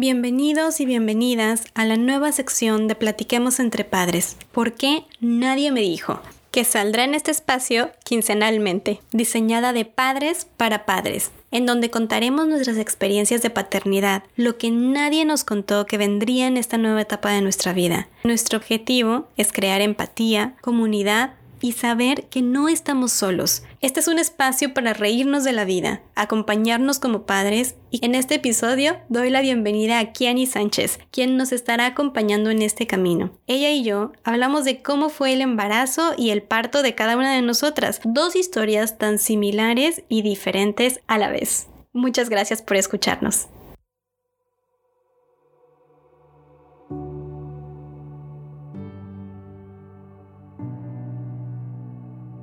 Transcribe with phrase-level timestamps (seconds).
[0.00, 4.38] Bienvenidos y bienvenidas a la nueva sección de Platiquemos entre Padres.
[4.50, 6.22] ¿Por qué nadie me dijo?
[6.50, 12.76] que saldrá en este espacio quincenalmente, diseñada de padres para padres, en donde contaremos nuestras
[12.76, 17.42] experiencias de paternidad, lo que nadie nos contó que vendría en esta nueva etapa de
[17.42, 18.08] nuestra vida.
[18.24, 23.62] Nuestro objetivo es crear empatía, comunidad y saber que no estamos solos.
[23.80, 28.36] Este es un espacio para reírnos de la vida, acompañarnos como padres y en este
[28.36, 33.32] episodio doy la bienvenida a Kiani Sánchez, quien nos estará acompañando en este camino.
[33.46, 37.34] Ella y yo hablamos de cómo fue el embarazo y el parto de cada una
[37.34, 41.68] de nosotras, dos historias tan similares y diferentes a la vez.
[41.92, 43.48] Muchas gracias por escucharnos.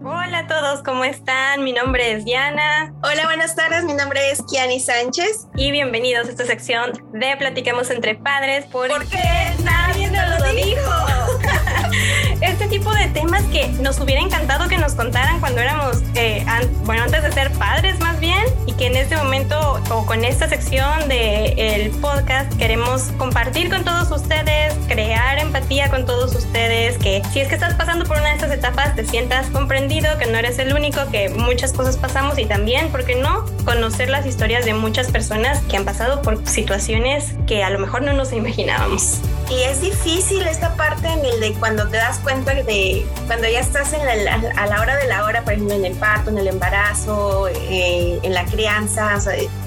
[0.10, 1.66] Hola a todos, ¿cómo están?
[1.66, 2.94] Mi nombre es Diana.
[3.04, 5.48] Hola, buenas tardes, mi nombre es Kiani Sánchez.
[5.58, 8.66] Y bienvenidos a esta sección de Platiquemos entre Padres.
[8.72, 10.92] Porque, qué nadie nos lo dijo.
[12.68, 16.46] tipo de temas que nos hubiera encantado que nos contaran cuando éramos, eh,
[16.84, 20.48] bueno, antes de ser padres más bien, y que en este momento o con esta
[20.48, 27.22] sección del el podcast queremos compartir con todos ustedes, crear empatía con todos ustedes, que
[27.32, 30.38] si es que estás pasando por una de estas etapas te sientas comprendido, que no
[30.38, 33.46] eres el único, que muchas cosas pasamos y también, ¿por qué no?
[33.66, 38.02] Conocer las historias de muchas personas que han pasado por situaciones que a lo mejor
[38.02, 39.20] no nos imaginábamos.
[39.50, 43.60] Y es difícil esta parte en el de cuando te das cuenta de cuando ya
[43.60, 46.48] estás en a la hora de la hora, por ejemplo, en el parto, en el
[46.48, 49.18] embarazo, eh, en la crianza,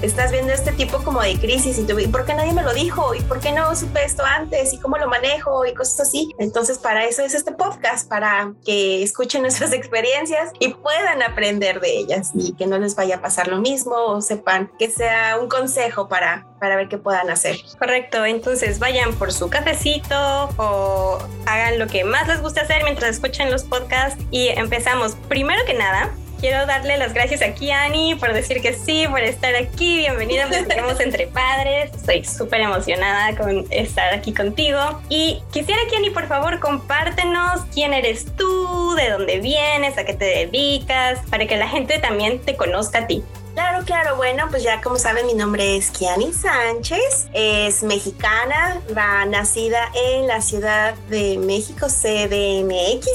[0.01, 2.73] estás viendo este tipo como de crisis y, tú, ¿y por qué nadie me lo
[2.73, 3.13] dijo?
[3.15, 4.73] ¿Y por qué no supe esto antes?
[4.73, 5.65] ¿Y cómo lo manejo?
[5.65, 6.33] Y cosas así.
[6.39, 11.97] Entonces, para eso es este podcast, para que escuchen nuestras experiencias y puedan aprender de
[11.97, 15.47] ellas y que no les vaya a pasar lo mismo o sepan que sea un
[15.47, 17.57] consejo para, para ver qué puedan hacer.
[17.79, 19.71] Correcto, entonces vayan por su café
[20.57, 21.17] o
[21.47, 25.15] hagan lo que más les guste hacer mientras escuchen los podcasts y empezamos.
[25.27, 29.55] Primero que nada, quiero darle las gracias a Kiani por decir que sí, por estar
[29.55, 29.97] aquí.
[29.97, 31.91] Bienvenida, tenemos entre padres.
[31.95, 35.01] Estoy súper emocionada con estar aquí contigo.
[35.09, 40.25] Y quisiera, Kiani, por favor, compártenos quién eres tú, de dónde vienes, a qué te
[40.25, 43.23] dedicas, para que la gente también te conozca a ti.
[43.85, 44.11] Claro.
[44.15, 47.27] Bueno, pues ya como saben, mi nombre es Kiani Sánchez.
[47.33, 53.07] Es mexicana, va nacida en la Ciudad de México, CDMX.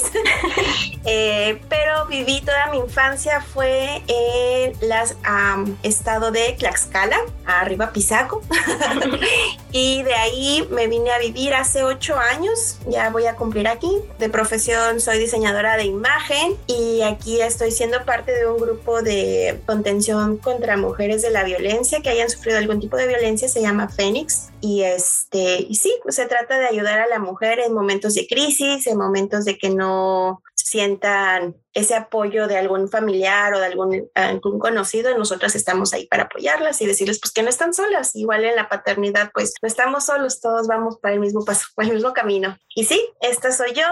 [1.05, 8.43] eh, pero viví toda mi infancia fue en el estado de Tlaxcala, arriba Pisaco.
[9.71, 12.79] y de ahí me vine a vivir hace ocho años.
[12.89, 13.91] Ya voy a cumplir aquí.
[14.19, 19.61] De profesión soy diseñadora de imagen y aquí estoy siendo parte de un grupo de
[19.67, 23.91] contención contra mujeres de la violencia que hayan sufrido algún tipo de violencia, se llama
[23.91, 24.49] Fénix.
[24.63, 28.27] Y, este, y sí, pues se trata de ayudar a la mujer en momentos de
[28.27, 34.09] crisis, en momentos de que no sientan ese apoyo de algún familiar o de algún,
[34.15, 38.45] algún conocido, nosotras estamos ahí para apoyarlas y decirles pues que no están solas, igual
[38.45, 41.95] en la paternidad pues no estamos solos, todos vamos para el mismo paso, para el
[41.95, 42.57] mismo camino.
[42.75, 43.85] Y sí, esta soy yo.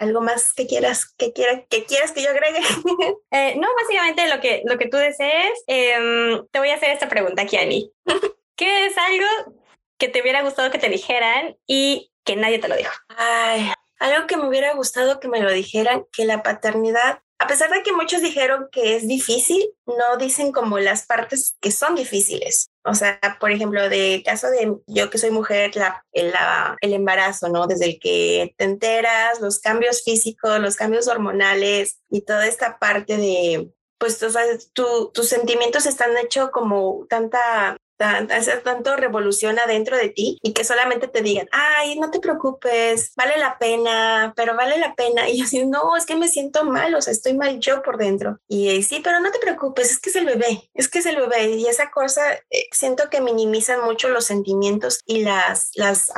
[0.00, 2.60] ¿Algo más que quieras que, quiera, que quieras que yo agregue?
[3.32, 5.62] Eh, no, básicamente lo que, lo que tú desees.
[5.68, 7.92] Em, te voy a hacer esta pregunta, Kiani.
[8.56, 9.54] ¿Qué es algo
[9.98, 12.92] que te hubiera gustado que te dijeran y que nadie te lo dijo?
[13.16, 17.70] Ay, algo que me hubiera gustado que me lo dijeran, que la paternidad a pesar
[17.70, 22.68] de que muchos dijeron que es difícil, no dicen como las partes que son difíciles.
[22.84, 25.70] O sea, por ejemplo, de caso de yo que soy mujer,
[26.12, 27.66] el embarazo, ¿no?
[27.66, 33.16] Desde el que te enteras, los cambios físicos, los cambios hormonales y toda esta parte
[33.16, 34.42] de, pues, o sea,
[34.74, 41.08] tus sentimientos están hechos como tanta hacer tanto revolución adentro de ti y que solamente
[41.08, 45.28] te digan, ay, no te preocupes, vale la pena, pero vale la pena.
[45.28, 48.38] Y así, no, es que me siento mal, o sea, estoy mal yo por dentro.
[48.48, 51.16] Y sí, pero no te preocupes, es que es el bebé, es que es el
[51.16, 51.50] bebé.
[51.50, 56.12] Y esa cosa, eh, siento que minimizan mucho los sentimientos y las, las,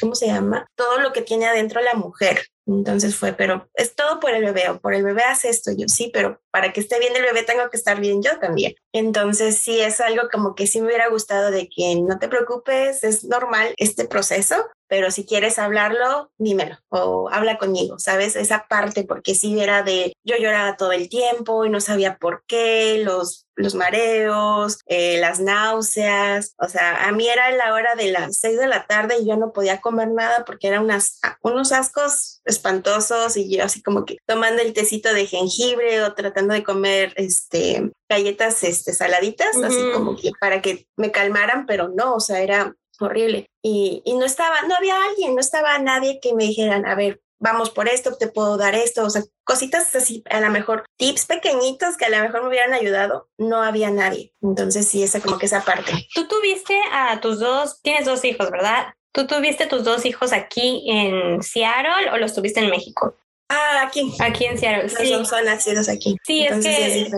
[0.00, 0.66] ¿cómo se llama?
[0.74, 2.48] Todo lo que tiene adentro la mujer.
[2.66, 5.86] Entonces fue, pero es todo por el bebé o por el bebé hace esto, yo
[5.86, 8.74] sí, pero para que esté bien el bebé tengo que estar bien yo también.
[8.90, 13.04] Entonces sí es algo como que sí me hubiera gustado de que no te preocupes,
[13.04, 14.56] es normal este proceso,
[14.88, 18.36] pero si quieres hablarlo, dímelo o habla conmigo, ¿sabes?
[18.36, 22.44] Esa parte, porque si era de yo lloraba todo el tiempo y no sabía por
[22.46, 28.12] qué, los, los mareos, eh, las náuseas, o sea, a mí era la hora de
[28.12, 31.72] las seis de la tarde y yo no podía comer nada porque eran unas, unos
[31.72, 36.64] ascos espantosos y yo así como que tomando el tecito de jengibre o tratando de
[36.64, 42.20] comer este, galletas este, saladitas, así como que para que me calmaran, pero no, o
[42.20, 43.46] sea, era horrible.
[43.62, 47.20] Y, y no estaba, no había alguien, no estaba nadie que me dijeran, a ver,
[47.38, 51.26] vamos por esto, te puedo dar esto, o sea, cositas así, a lo mejor tips
[51.26, 54.32] pequeñitos que a lo mejor me hubieran ayudado, no había nadie.
[54.42, 55.92] Entonces sí, esa como que esa parte.
[56.14, 58.94] Tú tuviste a tus dos, tienes dos hijos, ¿verdad?
[59.12, 63.14] ¿Tú tuviste tus dos hijos aquí en Seattle o los tuviste en México?
[63.48, 64.12] Ah, aquí.
[64.20, 64.88] Aquí en Seattle.
[64.88, 65.08] Sí.
[65.08, 66.16] Son, son nacidos aquí.
[66.24, 67.10] Sí, es que.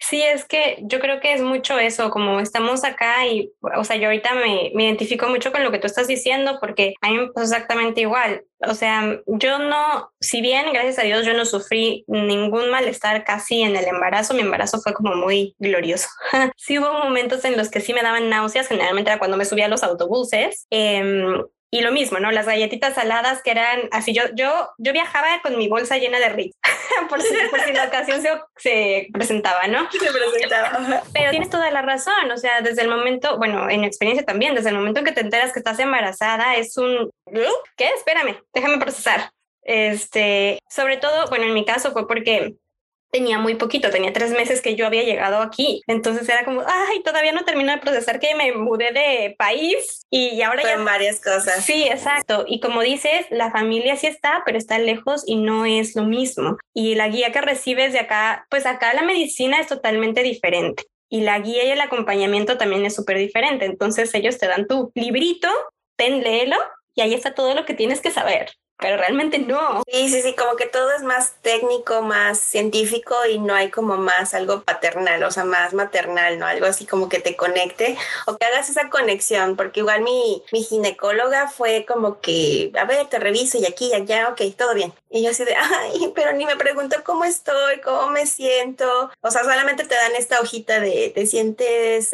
[0.00, 3.96] sí, es que yo creo que es mucho eso, como estamos acá y, o sea,
[3.96, 7.18] yo ahorita me, me identifico mucho con lo que tú estás diciendo porque a mí
[7.18, 8.44] me pasó exactamente igual.
[8.66, 13.62] O sea, yo no, si bien, gracias a Dios, yo no sufrí ningún malestar casi
[13.62, 16.08] en el embarazo, mi embarazo fue como muy glorioso.
[16.56, 19.66] sí hubo momentos en los que sí me daban náuseas, generalmente era cuando me subía
[19.66, 20.66] a los autobuses.
[20.70, 21.38] Eh,
[21.70, 22.30] y lo mismo, ¿no?
[22.32, 24.14] Las galletitas saladas que eran así.
[24.14, 26.56] Yo, yo, yo viajaba con mi bolsa llena de Ritz,
[27.10, 29.90] por, si, por si la ocasión se, se presentaba, ¿no?
[29.90, 31.02] Se presentaba.
[31.12, 32.30] Pero tienes toda la razón.
[32.32, 35.12] O sea, desde el momento, bueno, en mi experiencia también, desde el momento en que
[35.12, 37.10] te enteras que estás embarazada, es un.
[37.76, 37.88] ¿Qué?
[37.96, 39.30] Espérame, déjame procesar.
[39.62, 42.54] Este, sobre todo, bueno, en mi caso fue porque
[43.10, 45.82] tenía muy poquito, tenía tres meses que yo había llegado aquí.
[45.86, 50.40] Entonces era como, ay, todavía no termino de procesar que me mudé de país y
[50.42, 50.78] ahora ya...
[50.78, 51.64] varias cosas.
[51.64, 52.44] Sí, exacto.
[52.46, 56.56] Y como dices, la familia sí está, pero está lejos y no es lo mismo.
[56.74, 60.84] Y la guía que recibes de acá, pues acá la medicina es totalmente diferente.
[61.10, 63.64] Y la guía y el acompañamiento también es súper diferente.
[63.64, 65.48] Entonces ellos te dan tu librito,
[65.96, 66.56] ten, léelo
[66.94, 69.82] y ahí está todo lo que tienes que saber pero realmente no.
[69.90, 73.96] Sí, sí, sí, como que todo es más técnico, más científico y no hay como
[73.96, 76.46] más algo paternal, o sea, más maternal, ¿no?
[76.46, 77.96] Algo así como que te conecte
[78.26, 83.06] o que hagas esa conexión, porque igual mi, mi ginecóloga fue como que, a ver,
[83.08, 84.92] te reviso y aquí y allá, ok, todo bien.
[85.10, 89.10] Y yo así de, ay, pero ni me pregunto cómo estoy, cómo me siento.
[89.20, 92.12] O sea, solamente te dan esta hojita de, te sientes,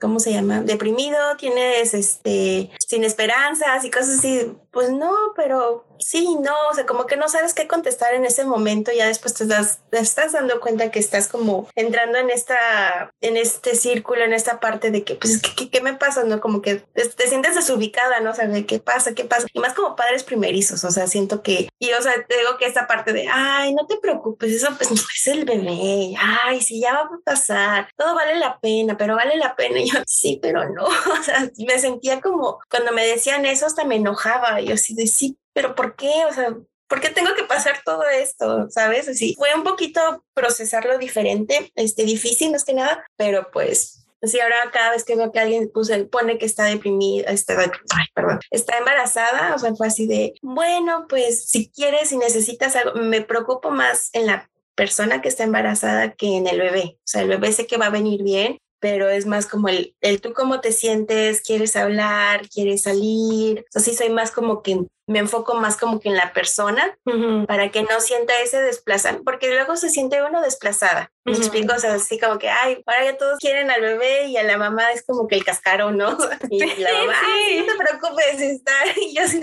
[0.00, 0.62] ¿cómo se llama?
[0.62, 4.52] Deprimido, tienes, este, sin esperanzas y cosas así.
[4.72, 8.44] Pues no, pero sí, no, o sea, como que no sabes qué contestar en ese
[8.44, 13.12] momento, ya después te, das, te estás dando cuenta que estás como entrando en esta,
[13.20, 16.24] en este círculo, en esta parte de que, pues, ¿qué, qué me pasa?
[16.24, 16.40] ¿No?
[16.40, 18.30] Como que te, sientes desubicada, ¿no?
[18.30, 19.46] O sea, de qué pasa, qué pasa.
[19.52, 22.66] Y más como padres primerizos, o sea, siento que, y o sea, te digo que
[22.66, 26.80] esta parte de, ay, no te preocupes, eso pues no es el bebé, ay, sí,
[26.80, 29.80] ya va a pasar, todo vale la pena, pero vale la pena.
[29.80, 33.84] Y yo, sí, pero no, o sea, me sentía como, cuando me decían eso, hasta
[33.84, 36.10] me enojaba, y yo así de, sí, pero ¿por qué?
[36.28, 36.56] O sea,
[36.88, 38.70] ¿por qué tengo que pasar todo esto?
[38.70, 39.08] ¿Sabes?
[39.08, 44.70] Así fue un poquito procesarlo diferente, este, difícil más que nada, pero pues Sí, ahora
[44.72, 48.78] cada vez que veo que alguien puso, pone que está deprimida, está, ay, perdón, está
[48.78, 53.70] embarazada, o sea, fue así de, bueno, pues si quieres y necesitas algo, me preocupo
[53.70, 56.98] más en la persona que está embarazada que en el bebé.
[56.98, 59.94] O sea, el bebé sé que va a venir bien, pero es más como el,
[60.00, 63.64] el tú cómo te sientes, quieres hablar, quieres salir.
[63.76, 66.98] O sí soy más como que me enfoco más como que en la persona
[67.46, 71.12] para que no sienta ese desplazamiento, porque luego se siente uno desplazada.
[71.24, 74.36] Me explico, o sea, así como que, ay, ahora ya todos quieren al bebé y
[74.36, 76.18] a la mamá es como que el cascaro, ¿no?
[76.50, 77.14] Y la mamá,
[77.46, 77.58] sí.
[77.58, 78.72] no te preocupes, está.
[78.96, 79.40] Y yo así,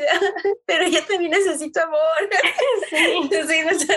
[0.65, 1.99] pero yo también necesito amor.
[2.89, 3.29] Sí.
[3.47, 3.87] sí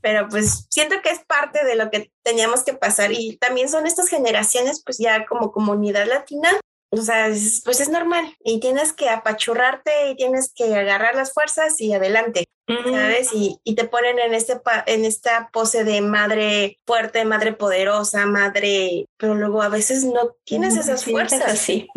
[0.00, 3.86] pero pues siento que es parte de lo que teníamos que pasar y también son
[3.86, 6.50] estas generaciones, pues ya como comunidad latina,
[6.90, 7.28] o sea,
[7.64, 12.46] pues es normal y tienes que apachurrarte y tienes que agarrar las fuerzas y adelante,
[12.66, 13.30] ¿sabes?
[13.34, 19.06] Y, y, te ponen en, este en esta pose de madre fuerte, madre poderosa, madre,
[19.18, 21.42] pero luego a veces no tienes esas fuerzas.
[21.46, 21.88] Así.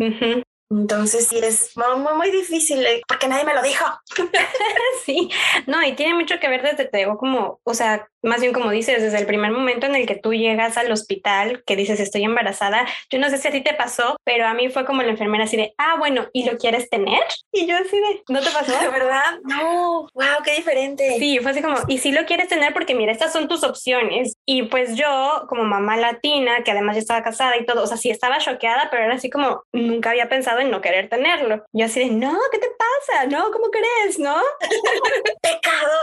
[0.72, 3.84] Entonces sí es muy, muy difícil eh, porque nadie me lo dijo.
[5.04, 5.30] sí,
[5.66, 8.70] no, y tiene mucho que ver desde, te digo, como, o sea, más bien como
[8.70, 12.24] dices, desde el primer momento en el que tú llegas al hospital, que dices estoy
[12.24, 15.10] embarazada, yo no sé si a ti te pasó, pero a mí fue como la
[15.10, 17.20] enfermera así de, ah, bueno, ¿y lo quieres tener?
[17.52, 18.72] Y yo así de, ¿no te pasó?
[18.78, 19.40] ¿De verdad?
[19.44, 21.18] No, wow, qué diferente.
[21.18, 22.72] Sí, fue así como, ¿y si lo quieres tener?
[22.72, 24.34] Porque mira, estas son tus opciones.
[24.46, 27.96] Y pues yo, como mamá latina, que además ya estaba casada y todo, o sea,
[27.96, 31.64] sí estaba choqueada, pero era así como, nunca había pensado no querer tenerlo.
[31.72, 33.26] Yo así de, no, ¿qué te pasa?
[33.26, 34.18] No, ¿cómo crees?
[34.18, 34.36] ¿No?
[35.42, 35.98] Pecado.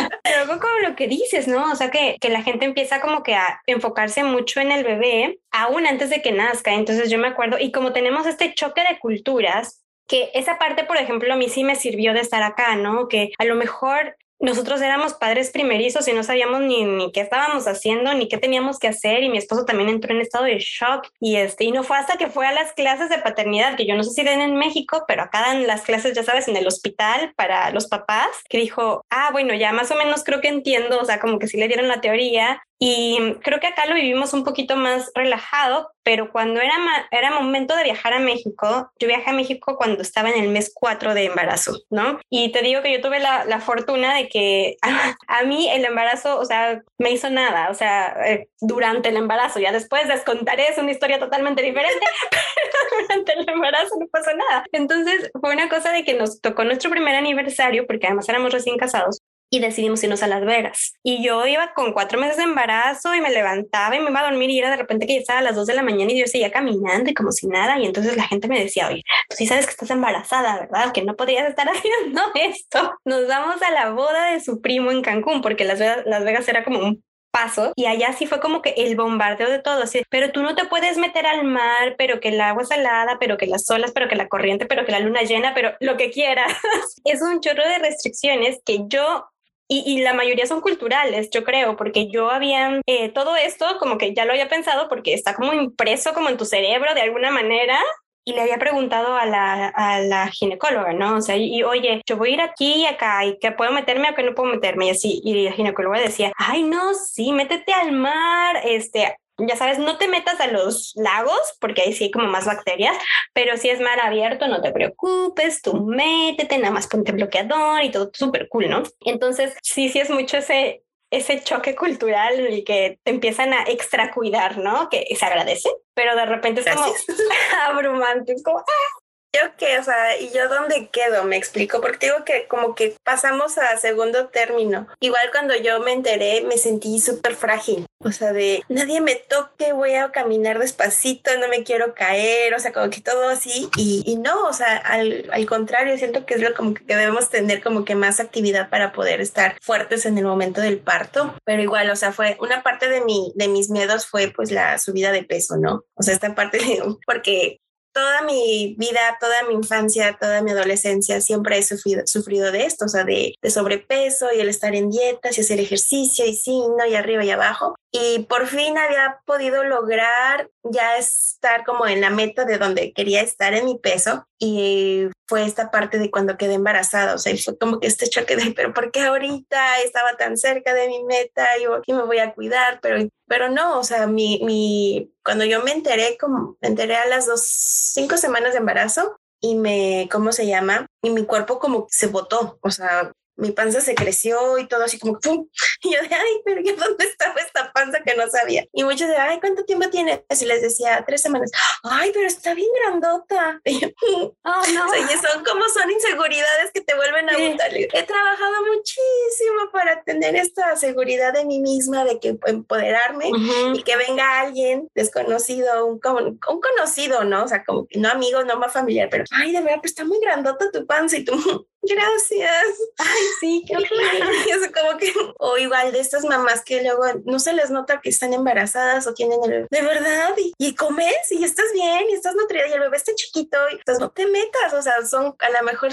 [0.22, 1.72] Pero algo como lo que dices, ¿no?
[1.72, 5.40] O sea, que, que la gente empieza como que a enfocarse mucho en el bebé
[5.50, 6.72] aún antes de que nazca.
[6.74, 10.96] Entonces yo me acuerdo, y como tenemos este choque de culturas, que esa parte, por
[10.96, 13.06] ejemplo, a mí sí me sirvió de estar acá, ¿no?
[13.06, 18.14] Que a lo mejor nosotros éramos padres primerizos y no sabíamos ni, qué estábamos haciendo,
[18.14, 19.22] ni qué teníamos que hacer.
[19.22, 21.08] Y mi esposo también entró en estado de shock.
[21.20, 23.94] Y este, y no fue hasta que fue a las clases de paternidad, que yo
[23.94, 26.66] no sé si ven en México, pero acá dan las clases, ya sabes, en el
[26.66, 30.98] hospital para los papás, que dijo, ah, bueno, ya más o menos creo que entiendo,
[30.98, 34.32] o sea, como que sí le dieron la teoría, y creo que acá lo vivimos
[34.32, 36.74] un poquito más relajado, pero cuando era,
[37.10, 40.72] era momento de viajar a México, yo viajé a México cuando estaba en el mes
[40.74, 42.18] 4 de embarazo, ¿no?
[42.30, 44.78] Y te digo que yo tuve la, la fortuna de que
[45.28, 49.60] a, mí el embarazo, o sea, me hizo nada, o sea, eh, durante el embarazo,
[49.60, 54.34] ya después les contaré, es una historia totalmente diferente, pero durante el embarazo no pasó
[54.34, 54.64] nada.
[54.72, 58.78] Entonces fue una cosa de que nos tocó nuestro primer aniversario, porque además éramos recién
[58.78, 60.94] casados, y decidimos irnos a Las Vegas.
[61.02, 64.30] Y yo iba con cuatro meses de embarazo y me levantaba y me iba a
[64.30, 66.18] dormir y era de repente que ya estaba a las dos de la mañana y
[66.18, 67.78] yo seguía caminando y como si nada.
[67.78, 70.92] Y entonces la gente me decía, oye, tú sí sabes que estás embarazada, ¿verdad?
[70.92, 72.94] Que no podrías estar haciendo esto.
[73.04, 76.48] Nos vamos a la boda de su primo en Cancún porque Las Vegas, Las Vegas
[76.48, 80.02] era como un paso y allá sí fue como que el bombardeo de todo, así,
[80.10, 83.46] pero tú no te puedes meter al mar, pero que el agua salada, pero que
[83.46, 86.52] las olas, pero que la corriente, pero que la luna llena, pero lo que quieras.
[87.04, 89.29] es un chorro de restricciones que yo
[89.72, 94.12] y, la mayoría son culturales, yo creo, porque yo había eh, todo esto como que
[94.14, 97.78] ya lo había pensado porque está como impreso como en tu cerebro de alguna manera
[98.24, 101.16] y le había preguntado a la, a la ginecóloga, ¿no?
[101.16, 104.10] O sea, y, oye, yo voy a ir aquí y acá, ¿y qué puedo meterme
[104.10, 104.86] o qué no puedo meterme?
[104.86, 109.16] Y así, y la ginecóloga decía, ay, no, sí, métete al mar, este,
[109.46, 112.96] ya sabes, no te metas a los lagos porque ahí sí hay como más bacterias,
[113.32, 117.90] pero si es mar abierto, no te preocupes, tú métete, nada más ponte bloqueador y
[117.90, 118.82] todo súper cool, ¿no?
[119.04, 123.64] Entonces, sí, sí es mucho ese, ese choque cultural en el que te empiezan a
[123.64, 124.88] extra cuidar, ¿no?
[124.88, 126.86] Que se agradece, pero de repente es como
[127.66, 129.00] abrumante, es como, ¡ah!
[129.32, 132.96] Yo qué, o sea, y yo dónde quedo, me explico, porque digo que como que
[133.04, 134.88] pasamos a segundo término.
[134.98, 139.72] Igual cuando yo me enteré, me sentí súper frágil, o sea, de nadie me toque,
[139.72, 143.68] voy a caminar despacito, no me quiero caer, o sea, como que todo así.
[143.76, 147.30] Y, y no, o sea, al, al, contrario, siento que es lo como que debemos
[147.30, 151.36] tener como que más actividad para poder estar fuertes en el momento del parto.
[151.44, 154.78] Pero igual, o sea, fue una parte de mi, de mis miedos fue pues la
[154.78, 155.84] subida de peso, ¿no?
[155.94, 156.58] O sea, esta parte
[157.06, 157.60] porque
[157.92, 162.84] toda mi vida, toda mi infancia, toda mi adolescencia, siempre he sufrido, sufrido de esto,
[162.84, 166.62] o sea, de, de, sobrepeso y el estar en dietas y hacer ejercicio y sí,
[166.78, 167.76] no, y arriba y abajo.
[167.92, 173.20] Y por fin había podido lograr ya estar como en la meta de donde quería
[173.20, 174.26] estar en mi peso.
[174.38, 178.36] Y fue esta parte de cuando quedé embarazada, o sea, fue como que este choque
[178.36, 182.32] de, pero ¿por qué ahorita estaba tan cerca de mi meta y, me voy a
[182.32, 182.80] cuidar?
[182.80, 187.06] Pero, pero no, o sea, mi, mi, cuando yo me enteré, como me enteré a
[187.06, 190.86] las dos, cinco semanas de embarazo, y me, ¿cómo se llama?
[191.02, 194.98] Y mi cuerpo como se botó, o sea, mi panza se creció y todo así
[194.98, 195.48] como ¡pum!
[195.82, 198.66] Y yo de, ay, pero ¿dónde estaba esta panza que no sabía?
[198.72, 200.24] Y muchos de, ay, ¿cuánto tiempo tiene?
[200.28, 201.50] Así les decía, tres semanas.
[201.82, 203.60] Ay, pero está bien grandota.
[203.70, 204.86] Y yo, oh, no.
[204.86, 207.70] O sea, son como son inseguridades que te vuelven a gustar.
[207.74, 213.30] He trabajado muchísimo para tener esta seguridad de mí misma, de que empoderarme
[213.74, 217.44] y que venga alguien desconocido, un, un, conocido, ¿no?
[217.44, 220.18] O sea, como no amigo, no más familiar, pero, ay, de verdad, pues está muy
[220.20, 222.66] grandota tu panza y tú, gracias.
[222.98, 227.52] Ay, sí, qué es como que, o igual de estas mamás que luego no se
[227.52, 232.06] les nota que están embarazadas o tienen el de verdad y, comes y estás bien
[232.08, 235.04] y estás nutrida y el bebé está chiquito y entonces no te metas, o sea,
[235.04, 235.90] son a lo mejor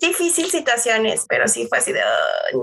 [0.00, 2.00] difíciles situaciones, pero sí fue así de,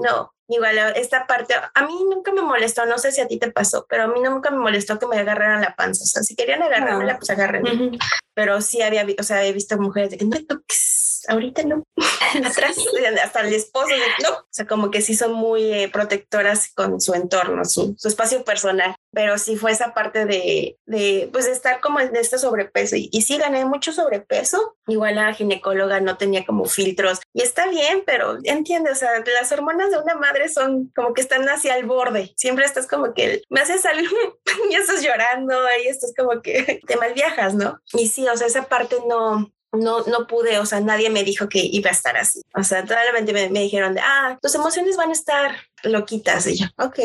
[0.01, 3.51] no, Igual esta parte, a mí nunca me molestó, no sé si a ti te
[3.51, 6.03] pasó, pero a mí nunca me molestó que me agarraran la panza.
[6.03, 7.98] O sea, si querían agarrármela, pues agárrenme.
[8.36, 11.84] Pero sí había, o sea, he visto mujeres de que no toques, ahorita no,
[12.46, 12.77] atrás,
[13.24, 14.29] hasta el esposo, no.
[14.32, 18.44] O sea, como que sí son muy eh, protectoras con su entorno, su, su, espacio
[18.44, 18.96] personal.
[19.12, 22.96] Pero sí fue esa parte de, de pues, estar como en este sobrepeso.
[22.96, 24.75] Y, y sí gané mucho sobrepeso.
[24.88, 27.20] Igual la ginecóloga no tenía como filtros.
[27.34, 31.22] Y está bien, pero entiende, o sea, las hormonas de una madre son como que
[31.22, 32.34] están hacia el borde.
[32.36, 34.15] Siempre estás como que me haces algo
[34.70, 37.79] y estás llorando y estás como que te mal viajas, ¿no?
[37.94, 41.50] Y sí, o sea, esa parte no, no, no pude, o sea, nadie me dijo
[41.50, 42.41] que iba a estar así.
[42.55, 46.48] O sea, totalmente me, me dijeron de, ah, tus emociones van a estar loquitas.
[46.48, 47.00] Y yo, ok.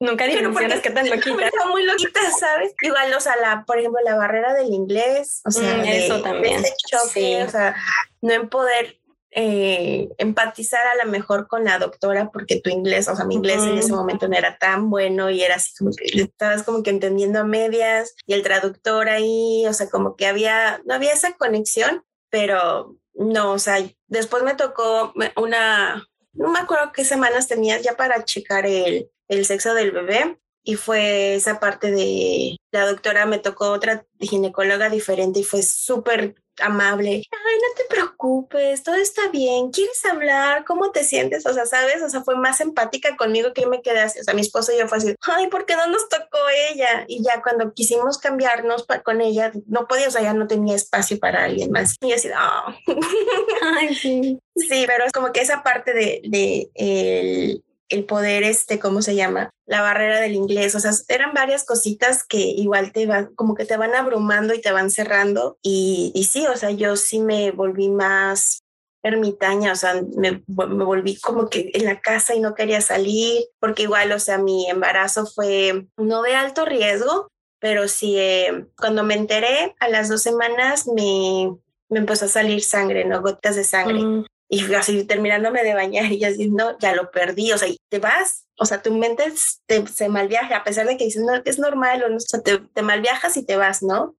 [0.00, 1.50] Nunca dimensionas que tan loquitas.
[1.58, 2.72] Son muy loquitas, ¿sabes?
[2.82, 6.62] Igual, o sea, la, por ejemplo, la barrera del inglés, o sea, mm, eso también.
[6.90, 7.76] choque, o sea,
[8.20, 8.99] no en poder
[9.32, 13.62] eh, empatizar a lo mejor con la doctora porque tu inglés, o sea, mi inglés
[13.62, 16.90] en ese momento no era tan bueno y era así como que estabas como que
[16.90, 21.34] entendiendo a medias y el traductor ahí, o sea, como que había, no había esa
[21.34, 23.76] conexión, pero no, o sea,
[24.08, 29.46] después me tocó una, no me acuerdo qué semanas tenías ya para checar el, el
[29.46, 35.40] sexo del bebé y fue esa parte de la doctora me tocó otra ginecóloga diferente
[35.40, 37.10] y fue súper amable.
[37.30, 39.70] Ay, no te preocupes, todo está bien.
[39.70, 40.64] ¿Quieres hablar?
[40.64, 41.46] ¿Cómo te sientes?
[41.46, 42.02] O sea, ¿sabes?
[42.02, 44.20] O sea, fue más empática conmigo que yo me quedé así.
[44.20, 46.38] O sea, mi esposo y yo fue así, ay, ¿por qué no nos tocó
[46.70, 47.04] ella?
[47.08, 51.18] Y ya cuando quisimos cambiarnos con ella, no podía, o sea, ya no tenía espacio
[51.18, 51.96] para alguien más.
[52.00, 52.74] Y así, oh.
[53.78, 54.38] ay, sí.
[54.56, 59.14] Sí, pero es como que esa parte de, de el, el poder, este, ¿cómo se
[59.14, 59.50] llama?
[59.66, 63.66] La barrera del inglés, o sea, eran varias cositas que igual te van, como que
[63.66, 65.58] te van abrumando y te van cerrando.
[65.62, 68.60] Y, y sí, o sea, yo sí me volví más
[69.02, 73.84] ermitaña, o sea, me, volví como que en la casa y no quería salir, porque
[73.84, 77.28] igual, o sea, mi embarazo fue no de alto riesgo,
[77.60, 81.54] pero sí, eh, cuando me enteré, a las dos semanas me,
[81.88, 83.20] me empezó a salir sangre, ¿no?
[83.22, 84.00] Gotas de sangre.
[84.00, 88.00] Mm y así terminándome de bañar y así, no, ya lo perdí, o sea, te
[88.00, 89.32] vas, o sea, tu mente
[89.66, 92.82] te, se malviaja, a pesar de que dices, no, es normal, o, sea, te, te
[92.82, 94.16] malviajas y te vas, ¿no?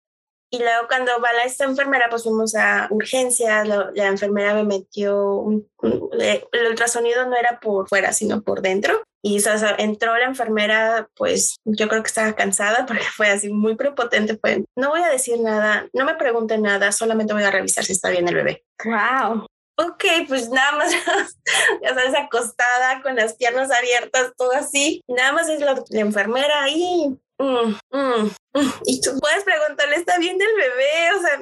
[0.53, 4.65] Y luego cuando va la esta enfermera, pues fuimos a urgencias, la, la enfermera me
[4.65, 9.03] metió, un, el ultrasonido no era por fuera, sino por dentro.
[9.23, 13.49] Y o sea, entró la enfermera, pues yo creo que estaba cansada porque fue así
[13.49, 14.39] muy prepotente.
[14.39, 17.93] Fue, no voy a decir nada, no me pregunte nada, solamente voy a revisar si
[17.93, 18.65] está bien el bebé.
[18.85, 19.47] Wow
[19.87, 20.93] ok, pues nada más,
[21.83, 25.03] ya sabes, acostada con las piernas abiertas, todo así.
[25.09, 27.17] Nada más es la, enfermera ahí.
[27.39, 28.73] Mm, mm, mm.
[28.85, 31.17] Y tú puedes preguntarle, ¿está bien del bebé?
[31.17, 31.41] O sea,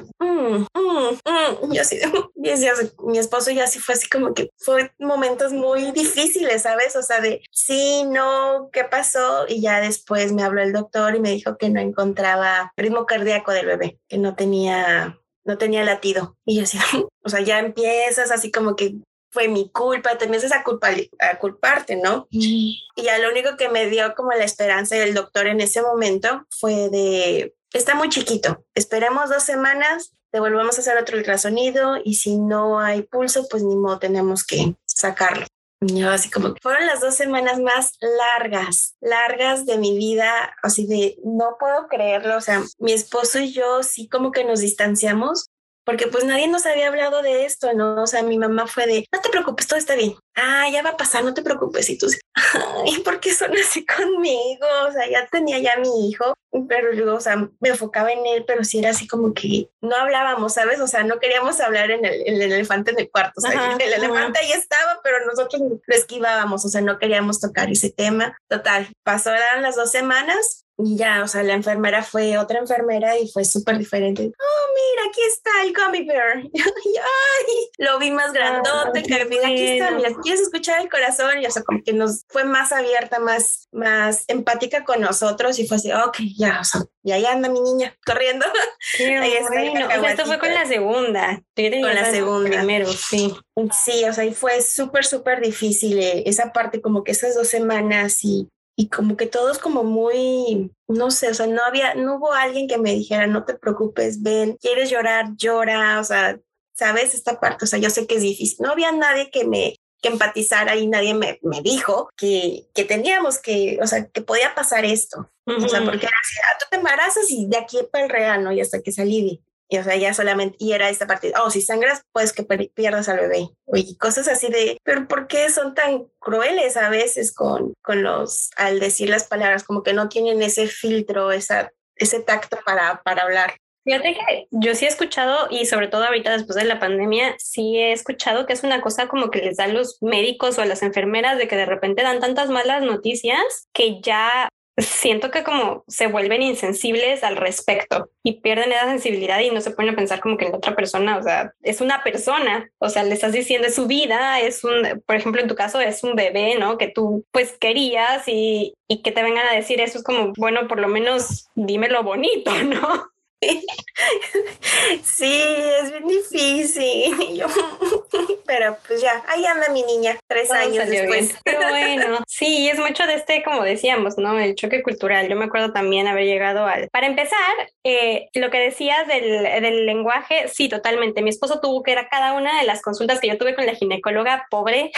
[1.73, 1.99] yo así,
[2.99, 6.95] mi esposo ya así fue así como que fue momentos muy difíciles, ¿sabes?
[6.95, 9.47] O sea, de sí, no, ¿qué pasó?
[9.49, 13.53] Y ya después me habló el doctor y me dijo que no encontraba ritmo cardíaco
[13.53, 15.19] del bebé, que no tenía
[15.49, 16.37] no tenía latido.
[16.45, 16.79] Y yo así,
[17.25, 18.95] o sea, ya empiezas así como que
[19.31, 20.89] fue mi culpa, te empiezas a, culpa,
[21.19, 22.29] a culparte, ¿no?
[22.31, 26.47] Y ya lo único que me dio como la esperanza del doctor en ese momento
[26.51, 32.39] fue de, está muy chiquito, esperemos dos semanas, devolvamos a hacer otro ultrasonido y si
[32.39, 35.47] no hay pulso, pues ni modo, tenemos que sacarlo.
[35.81, 41.19] Yo así como fueron las dos semanas más largas, largas de mi vida, así de
[41.25, 45.51] no puedo creerlo, o sea, mi esposo y yo sí como que nos distanciamos
[45.89, 48.03] porque pues nadie nos había hablado de esto, ¿no?
[48.03, 50.17] O sea, mi mamá fue de, no te preocupes, todo está bien.
[50.41, 51.91] Ah, ya va a pasar, no te preocupes.
[51.91, 54.67] Y tú, ay, ¿por qué son así conmigo?
[54.89, 56.35] O sea, ya tenía ya mi hijo,
[56.69, 59.97] pero luego, o sea, me enfocaba en él, pero sí era así como que no
[59.97, 60.81] hablábamos, ¿sabes?
[60.81, 63.33] O sea, no queríamos hablar en el, el elefante en el cuarto.
[63.37, 67.71] O sea, el elefante ahí estaba, pero nosotros lo esquivábamos, o sea, no queríamos tocar
[67.71, 68.37] ese tema.
[68.49, 73.29] Total, pasaron las dos semanas y ya, o sea, la enfermera fue otra enfermera y
[73.29, 74.23] fue súper diferente.
[74.23, 76.37] Oh, mira, aquí está el gummy bear.
[76.55, 81.41] Ay, lo vi más grandote, que aquí está, mira, ¿quieres escuchar el corazón?
[81.41, 85.67] Y o sea, como que nos fue más abierta, más, más empática con nosotros y
[85.67, 88.45] fue así, ok, ya, o sea, y ahí anda mi niña corriendo.
[88.99, 91.43] ahí está o sea, esto fue con la segunda.
[91.57, 92.51] Con la segunda.
[92.51, 93.35] Primero, sí.
[93.73, 97.49] Sí, o sea, y fue súper, súper difícil eh, esa parte, como que esas dos
[97.49, 98.49] semanas y
[98.81, 102.69] y como que todos como muy, no sé, o sea, no había, no hubo alguien
[102.69, 106.39] que me dijera, no te preocupes, ven, quieres llorar, llora, o sea,
[106.75, 109.78] sabes esta parte, o sea, yo sé que es difícil, no había nadie que me
[110.01, 114.55] que empatizara y nadie me, me dijo que, que, teníamos que, o sea, que podía
[114.55, 115.31] pasar esto.
[115.47, 118.45] O sea, porque era así, ah, tú te embarazas y de aquí para el real,
[118.45, 118.53] ¿no?
[118.53, 121.63] Y hasta que salí y, o sea, ya solamente, y era esta parte, oh, si
[121.63, 123.49] sangras, pues que pierdas al bebé.
[123.75, 128.51] Y cosas así de, pero ¿por qué son tan crueles a veces con, con los,
[128.57, 133.23] al decir las palabras, como que no tienen ese filtro, esa, ese tacto para, para
[133.23, 133.57] hablar?
[133.85, 137.79] Fíjate que yo sí he escuchado, y sobre todo ahorita después de la pandemia, sí
[137.79, 140.83] he escuchado que es una cosa como que les dan los médicos o a las
[140.83, 146.07] enfermeras de que de repente dan tantas malas noticias que ya siento que como se
[146.07, 150.37] vuelven insensibles al respecto y pierden esa sensibilidad y no se ponen a pensar como
[150.37, 153.75] que la otra persona, o sea, es una persona, o sea, le estás diciendo es
[153.75, 156.79] su vida, es un, por ejemplo, en tu caso es un bebé, ¿no?
[156.79, 160.69] Que tú pues querías y, y que te vengan a decir eso es como, bueno,
[160.69, 163.11] por lo menos dime lo bonito, ¿no?
[165.03, 165.43] Sí,
[165.83, 167.45] es bien difícil.
[168.47, 171.37] pero pues ya, ahí anda mi niña, tres años después.
[171.45, 174.39] Pero bueno, sí, es mucho de este, como decíamos, ¿no?
[174.39, 175.29] El choque cultural.
[175.29, 176.89] Yo me acuerdo también haber llegado al...
[176.89, 177.39] Para empezar,
[177.85, 181.23] eh, lo que decías del, del, lenguaje, sí, totalmente.
[181.23, 183.67] Mi esposo tuvo que ir a cada una de las consultas que yo tuve con
[183.67, 184.93] la ginecóloga, pobre.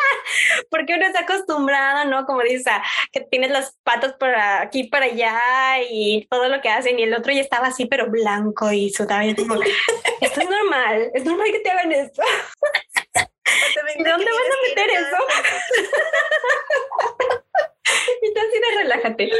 [0.70, 2.26] porque uno está acostumbrado, ¿no?
[2.26, 2.64] Como dices,
[3.12, 5.38] que tienes las patas por aquí, para allá
[5.90, 9.22] y todo lo que hacen y el otro ya estaba así, pero blanco y sudado.
[9.22, 9.54] Y como,
[10.20, 12.22] esto es normal, es normal que te hagan esto.
[13.74, 14.04] solamente.
[14.10, 15.16] ¿Dónde van a meter eso?
[18.22, 19.30] y tú así de relájate.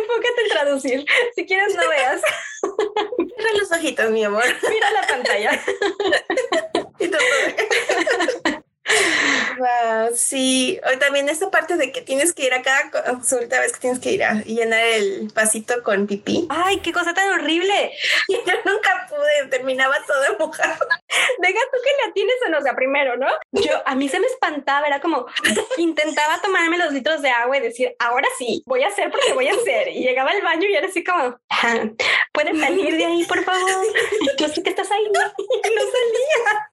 [0.00, 1.04] Enfócate en traducir.
[1.34, 2.20] Si quieres, no veas.
[2.60, 4.44] Cierra los ojitos, mi amor.
[4.68, 5.60] Mira la pantalla.
[6.98, 7.20] y todo.
[9.58, 10.80] Wow, sí.
[10.84, 13.98] O también esta parte de que tienes que ir a cada consulta, ves que tienes
[13.98, 16.46] que ir a llenar el pasito con pipí.
[16.48, 17.92] Ay, qué cosa tan horrible.
[18.28, 20.86] Yo nunca pude, terminaba todo mojado.
[21.38, 23.28] Deja tú que le atines o no, o sea, primero, ¿no?
[23.52, 25.26] Yo, a mí se me espantaba, era como,
[25.76, 29.48] intentaba tomarme los litros de agua y decir, ahora sí, voy a hacer porque voy
[29.48, 29.88] a hacer.
[29.88, 31.38] Y llegaba al baño y era así como,
[32.32, 33.86] ¿puedes salir de ahí, por favor?
[34.38, 35.04] Yo sé que estás ahí.
[35.12, 36.69] no salía.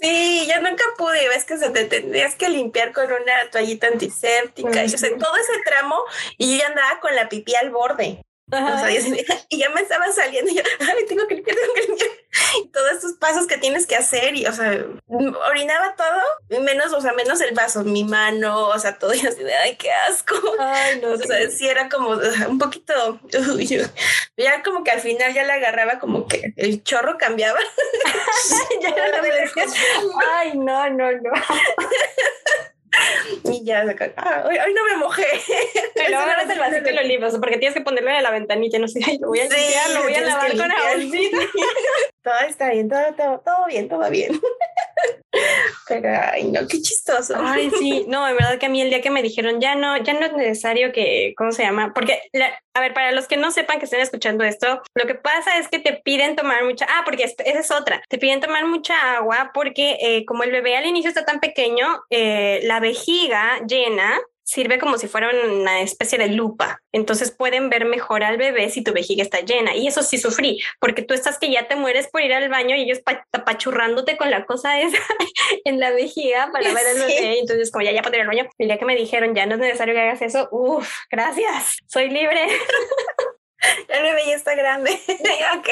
[0.00, 4.84] Sí, yo nunca pude, ves que se te tendrías que limpiar con una toallita antiséptica,
[4.84, 5.96] y, todo ese tramo
[6.36, 8.22] y yo ya andaba con la pipí al borde.
[9.48, 12.10] Y ya me estaba saliendo y yo, ay, tengo que limpiar, tengo que limpiar.
[12.62, 17.00] Y todos estos pasos que tienes que hacer y, o sea, orinaba todo, menos, o
[17.00, 20.36] sea, menos el vaso, mi mano, o sea, todo y así de, ay, qué asco.
[20.58, 21.12] Ay, no.
[21.12, 23.20] O sea, sí era como un poquito,
[24.36, 27.58] ya como que al final ya la agarraba como que el chorro cambiaba.
[28.82, 29.22] ya la
[30.36, 31.30] Ay, no, no, no.
[33.44, 33.84] Y ya,
[34.16, 35.26] ah, hoy, no me mojé.
[35.94, 38.88] Pero ahora el vasito y lo limpias, porque tienes que ponerlo en la ventanilla, no
[38.88, 41.38] sé, lo voy a limpiar, lo voy a lavar con jaboncito.
[42.46, 44.40] está bien, todo, todo, todo bien, todo bien.
[45.88, 47.34] Pero, ay, no, qué chistoso.
[47.36, 49.96] Ay, sí, no, de verdad que a mí el día que me dijeron, ya no,
[49.98, 51.92] ya no es necesario que, ¿cómo se llama?
[51.94, 52.20] Porque,
[52.74, 55.68] a ver, para los que no sepan que estén escuchando esto, lo que pasa es
[55.68, 59.50] que te piden tomar mucha, ah, porque esa es otra, te piden tomar mucha agua
[59.54, 64.78] porque eh, como el bebé al inicio está tan pequeño, eh, la vejiga llena sirve
[64.78, 66.80] como si fuera una especie de lupa.
[66.90, 69.76] Entonces pueden ver mejor al bebé si tu vejiga está llena.
[69.76, 72.74] Y eso sí sufrí, porque tú estás que ya te mueres por ir al baño
[72.74, 73.00] y ellos
[73.32, 74.96] apachurrándote con la cosa esa
[75.66, 77.40] en la vejiga para ver al bebé.
[77.40, 79.56] Entonces, como ya, ya puedo ir al baño, el día que me dijeron, ya no
[79.56, 82.46] es necesario que hagas eso, uff, gracias, soy libre.
[83.88, 84.90] El bebé ya está grande.
[85.58, 85.68] ok.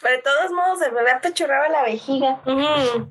[0.00, 2.40] Pero de todos modos, el bebé apachurraba la vejiga.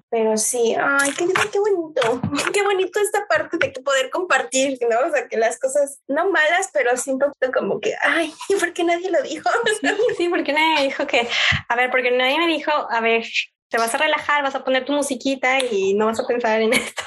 [0.09, 2.21] Pero sí, ay, qué, qué bonito.
[2.53, 5.07] Qué bonito esta parte de poder compartir, ¿no?
[5.07, 8.73] O sea, que las cosas no malas, pero sí un poquito como que, ay, ¿por
[8.73, 9.49] qué nadie lo dijo?
[9.79, 11.27] sí, sí, porque nadie dijo que,
[11.67, 13.25] a ver, porque nadie me dijo, a ver,
[13.69, 16.73] te vas a relajar, vas a poner tu musiquita y no vas a pensar en
[16.73, 17.03] esto.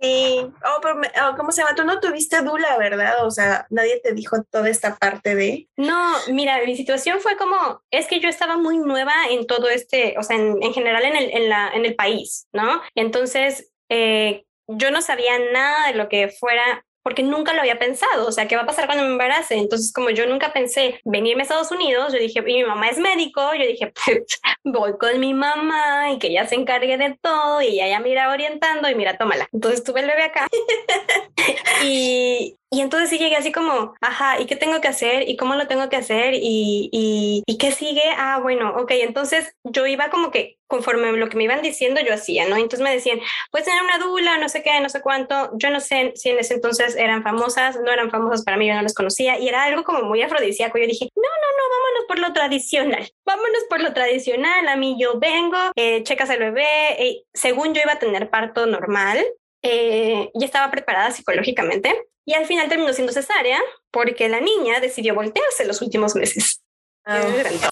[0.00, 1.74] Sí, oh, pero oh, ¿cómo se llama?
[1.74, 3.26] Tú no tuviste Dula, ¿verdad?
[3.26, 5.68] O sea, nadie te dijo toda esta parte de...
[5.76, 10.14] No, mira, mi situación fue como, es que yo estaba muy nueva en todo este,
[10.18, 12.80] o sea, en, en general en el, en, la, en el país, ¿no?
[12.94, 18.26] Entonces, eh, yo no sabía nada de lo que fuera porque nunca lo había pensado,
[18.26, 19.56] o sea, ¿qué va a pasar cuando me embarace?
[19.56, 22.98] Entonces, como yo nunca pensé venirme a Estados Unidos, yo dije, y mi mamá es
[22.98, 27.62] médico, yo dije, pues, voy con mi mamá y que ella se encargue de todo
[27.62, 29.48] y ella ya me irá orientando y mira, tómala.
[29.52, 30.46] Entonces tuve el bebé acá
[31.84, 35.28] y, y entonces sí llegué así como, ajá, ¿y qué tengo que hacer?
[35.28, 36.34] ¿Y cómo lo tengo que hacer?
[36.34, 38.02] ¿Y, y, y qué sigue?
[38.16, 42.14] Ah, bueno, ok, entonces yo iba como que conforme lo que me iban diciendo yo
[42.14, 42.54] hacía, ¿no?
[42.54, 43.18] Entonces me decían,
[43.50, 45.50] puedes tener una dula, no sé qué, no sé cuánto.
[45.54, 48.74] Yo no sé si en ese entonces eran famosas, no eran famosas para mí, yo
[48.74, 50.78] no las conocía y era algo como muy afrodisíaco.
[50.78, 51.28] Yo dije, no, no,
[51.58, 54.68] no, vámonos por lo tradicional, vámonos por lo tradicional.
[54.68, 58.66] A mí yo vengo, eh, checas al bebé, eh, según yo iba a tener parto
[58.66, 59.24] normal,
[59.62, 65.14] eh, ya estaba preparada psicológicamente y al final terminó siendo cesárea porque la niña decidió
[65.14, 66.62] voltearse los últimos meses.
[67.04, 67.22] Ah.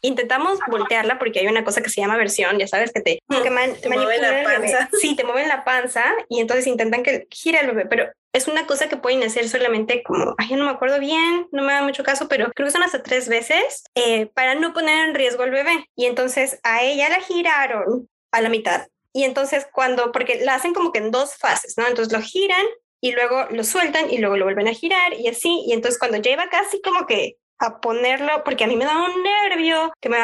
[0.03, 3.51] Intentamos voltearla porque hay una cosa que se llama versión, ya sabes, que te, que
[3.51, 4.89] mueven la panza.
[5.01, 8.67] Sí, te mueven la panza y entonces intentan que gire el bebé, pero es una
[8.67, 12.05] cosa que pueden hacer solamente como, ay, no me acuerdo bien, no me da mucho
[12.05, 15.51] caso, pero creo que son hasta tres veces eh, para no poner en riesgo al
[15.51, 15.87] bebé.
[15.95, 18.89] Y entonces a ella la giraron a la mitad.
[19.13, 21.87] Y entonces cuando, porque la hacen como que en dos fases, ¿no?
[21.87, 22.65] Entonces lo giran
[23.01, 25.65] y luego lo sueltan y luego lo vuelven a girar y así.
[25.67, 29.05] Y entonces cuando ya iba casi como que a ponerlo, porque a mí me daba
[29.05, 30.19] un nervio que me,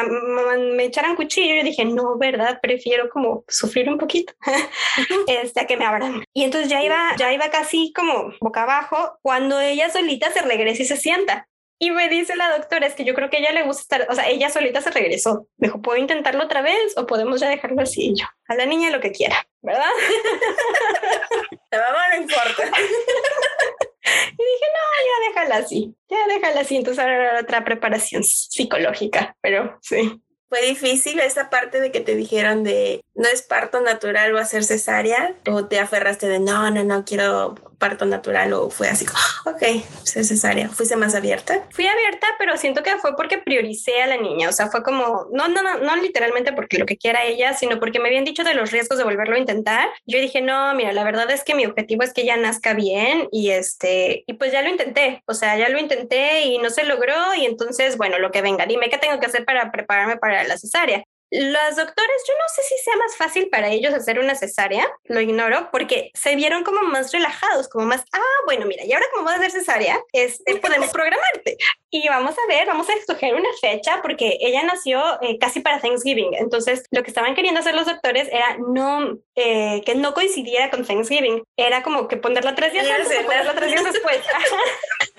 [0.73, 2.59] me, echaran cuchillo, yo dije, no, ¿verdad?
[2.61, 4.33] Prefiero como sufrir un poquito,
[5.27, 6.23] este, que me abran.
[6.33, 10.83] Y entonces ya iba, ya iba casi como boca abajo cuando ella solita se regresa
[10.83, 11.47] y se sienta.
[11.77, 14.07] Y me dice la doctora, es que yo creo que a ella le gusta estar,
[14.09, 15.47] o sea, ella solita se regresó.
[15.57, 18.11] Me dijo, ¿puedo intentarlo otra vez o podemos ya dejarlo así?
[18.11, 19.89] Y yo, a la niña lo que quiera, ¿verdad?
[21.71, 22.71] La mamá no importa.
[24.07, 26.75] Y dije, no, ya déjala así, ya déjala así.
[26.75, 30.21] Entonces ahora era otra preparación psicológica, pero sí.
[30.47, 34.63] Fue difícil esa parte de que te dijeron de no es parto natural o hacer
[34.63, 39.05] cesárea, o te aferraste de no, no, no quiero parto natural o fue así,
[39.45, 39.63] ok,
[40.03, 41.65] cesárea, fuiste más abierta.
[41.71, 45.27] Fui abierta, pero siento que fue porque prioricé a la niña, o sea, fue como,
[45.31, 48.43] no, no, no, no literalmente porque lo que quiera ella, sino porque me habían dicho
[48.43, 49.89] de los riesgos de volverlo a intentar.
[50.05, 53.27] Yo dije, no, mira, la verdad es que mi objetivo es que ella nazca bien
[53.31, 56.83] y este, y pues ya lo intenté, o sea, ya lo intenté y no se
[56.83, 60.43] logró y entonces, bueno, lo que venga, dime qué tengo que hacer para prepararme para
[60.43, 61.03] la cesárea.
[61.31, 65.19] Los doctores, yo no sé si sea más fácil para ellos hacer una cesárea, lo
[65.19, 69.25] ignoro, porque se vieron como más relajados, como más, ah, bueno, mira, y ahora como
[69.25, 71.57] vas a hacer cesárea, este, podemos programarte.
[71.89, 75.79] Y vamos a ver, vamos a escoger una fecha, porque ella nació eh, casi para
[75.79, 76.33] Thanksgiving.
[76.35, 80.85] Entonces, lo que estaban queriendo hacer los doctores era no, eh, que no coincidiera con
[80.85, 81.43] Thanksgiving.
[81.57, 84.19] Era como que ponerla tres días antes o ponerla tres días después.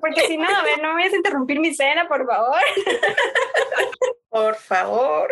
[0.00, 2.60] porque si no, a ver, no me vayas a interrumpir mi cena, por favor.
[4.32, 5.30] Por favor.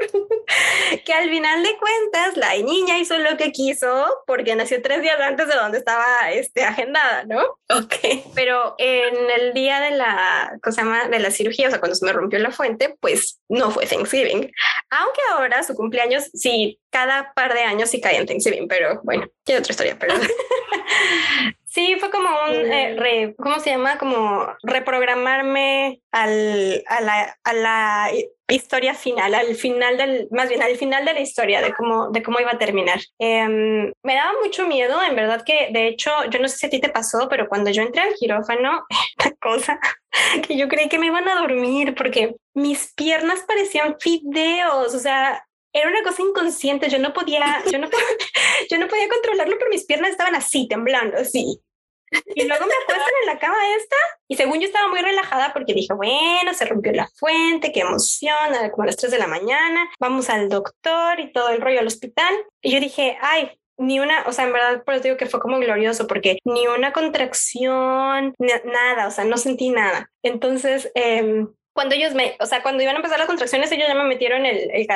[1.07, 5.19] que al final de cuentas la niña hizo lo que quiso porque nació tres días
[5.19, 7.41] antes de donde estaba este, agendada, ¿no?
[7.71, 7.95] Ok.
[8.35, 11.09] Pero en el día de la, cosa llama?
[11.09, 14.53] De la cirugía, o sea, cuando se me rompió la fuente, pues no fue Thanksgiving.
[14.91, 19.27] Aunque ahora su cumpleaños, sí, cada par de años sí cae en Thanksgiving, pero bueno,
[19.45, 20.15] tiene otra historia, pero...
[21.73, 23.97] Sí, fue como un, eh, ¿cómo se llama?
[23.97, 28.11] Como reprogramarme al, a, la, a la
[28.49, 32.25] historia final, al final del, más bien al final de la historia, de cómo, de
[32.25, 32.99] cómo iba a terminar.
[33.21, 36.71] Em, me daba mucho miedo, en verdad que, de hecho, yo no sé si a
[36.71, 38.85] ti te pasó, pero cuando yo entré al quirófano,
[39.25, 39.79] la cosa
[40.43, 45.47] que yo creí que me iban a dormir porque mis piernas parecían fideos, o sea,
[45.73, 47.89] era una cosa inconsciente, yo no podía, yo no,
[48.71, 51.61] yo no podía controlarlo, pero mis piernas estaban así, temblando, así.
[52.35, 55.75] Y luego me acuestan en la cama esta y según yo estaba muy relajada porque
[55.75, 58.35] dije, bueno, se rompió la fuente, qué emoción,
[58.73, 61.87] como a las 3 de la mañana, vamos al doctor y todo el rollo al
[61.87, 62.35] hospital.
[62.63, 65.41] Y yo dije, ay, ni una, o sea, en verdad por eso digo que fue
[65.41, 70.11] como glorioso porque ni una contracción, nada, o sea, no sentí nada.
[70.23, 73.95] Entonces, eh, cuando ellos me, o sea, cuando iban a empezar las contracciones, ellos ya
[73.95, 74.87] me metieron el, el,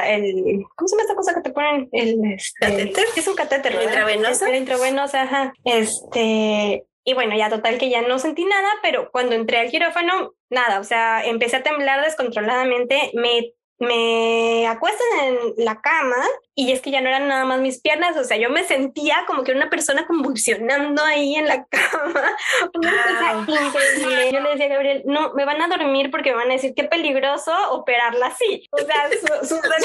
[0.75, 1.89] ¿cómo se llama esta cosa que te ponen?
[1.93, 3.05] El, este, catéter.
[3.17, 4.47] Es un catéter, ¿El intravenoso?
[4.47, 5.53] El intravenoso, ajá.
[5.65, 10.35] Este, y bueno, ya total que ya no sentí nada, pero cuando entré al quirófano,
[10.51, 16.17] nada, o sea, empecé a temblar descontroladamente, me me acuestan en la cama
[16.55, 19.25] y es que ya no eran nada más mis piernas, o sea, yo me sentía
[19.27, 22.37] como que una persona convulsionando ahí en la cama.
[22.75, 24.33] Una cosa increíble.
[24.33, 26.75] Yo le decía a Gabriel, no, me van a dormir porque me van a decir
[26.75, 28.69] qué peligroso operarla así.
[28.71, 29.83] O sea, su, su va a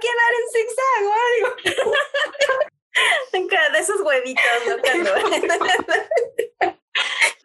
[0.00, 1.92] quedar en zigzag o algo.
[3.72, 4.76] De esos huevitos, ¿no?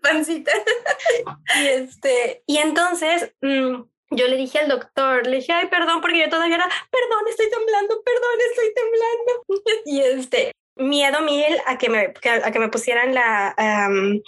[0.01, 0.51] Pancita.
[1.55, 6.19] Y este, y entonces, mmm, yo le dije al doctor, le dije, ay, perdón, porque
[6.19, 9.43] yo todavía era, perdón, estoy temblando, perdón, estoy temblando.
[9.85, 12.13] y este, miedo mil a que me,
[12.43, 13.55] a que me pusieran la,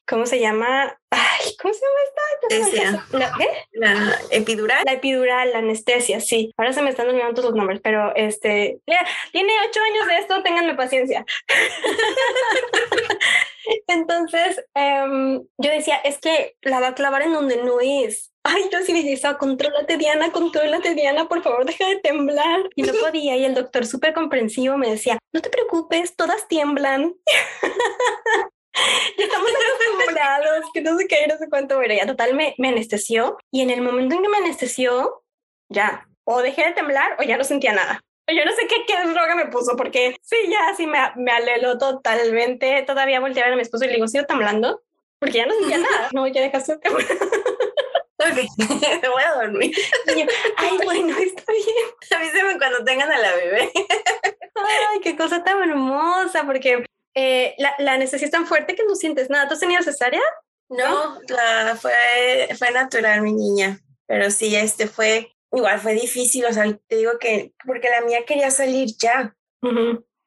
[0.08, 0.98] ¿cómo se llama?
[1.10, 2.18] Ay, ¿cómo se llama esta?
[3.18, 3.48] ¿La, ¿Qué?
[3.74, 4.84] La epidural.
[4.86, 6.54] La epidural, la anestesia, sí.
[6.58, 8.80] Ahora se me están olvidando todos los nombres, pero este,
[9.32, 11.26] tiene ocho años de esto, ténganme paciencia.
[13.88, 18.32] Entonces, em, yo decía, es que la va a clavar en donde no es.
[18.50, 22.62] Ay, yo sí decía, contrólate Diana, contrólate Diana, por favor, deja de temblar.
[22.76, 23.36] Y no podía.
[23.36, 27.14] Y el doctor súper comprensivo me decía, no te preocupes, todas tiemblan.
[29.18, 31.78] ya estamos acostumbrados, que no sé qué, no sé cuánto.
[31.78, 33.38] Pero ya total me, me anestesió.
[33.52, 35.26] Y en el momento en que me anestesió,
[35.68, 38.00] ya, o dejé de temblar o ya no sentía nada.
[38.30, 41.78] Yo no sé qué, qué droga me puso, porque sí, ya sí me, me aleló
[41.78, 42.82] totalmente.
[42.84, 44.84] Todavía volteé a ver a mi esposo y le digo, ¿sigo temblando?
[45.20, 46.10] Porque ya no sentía nada.
[46.14, 47.08] No, ya dejaste de temblar.
[48.20, 48.38] Ok,
[49.02, 49.76] me voy a dormir.
[50.58, 52.20] Ay, bueno, está bien.
[52.20, 53.72] Avíseme cuando tengan a la bebé.
[54.56, 58.96] Ay, qué cosa tan hermosa, porque eh, la, la necesidad es tan fuerte que no
[58.96, 59.48] sientes nada.
[59.48, 60.22] ¿Tú has tenido cesárea?
[60.70, 63.80] No, la, fue, fue natural, mi niña.
[64.08, 68.26] Pero sí, este fue igual fue difícil, o sea, te digo que, porque la mía
[68.26, 69.36] quería salir ya.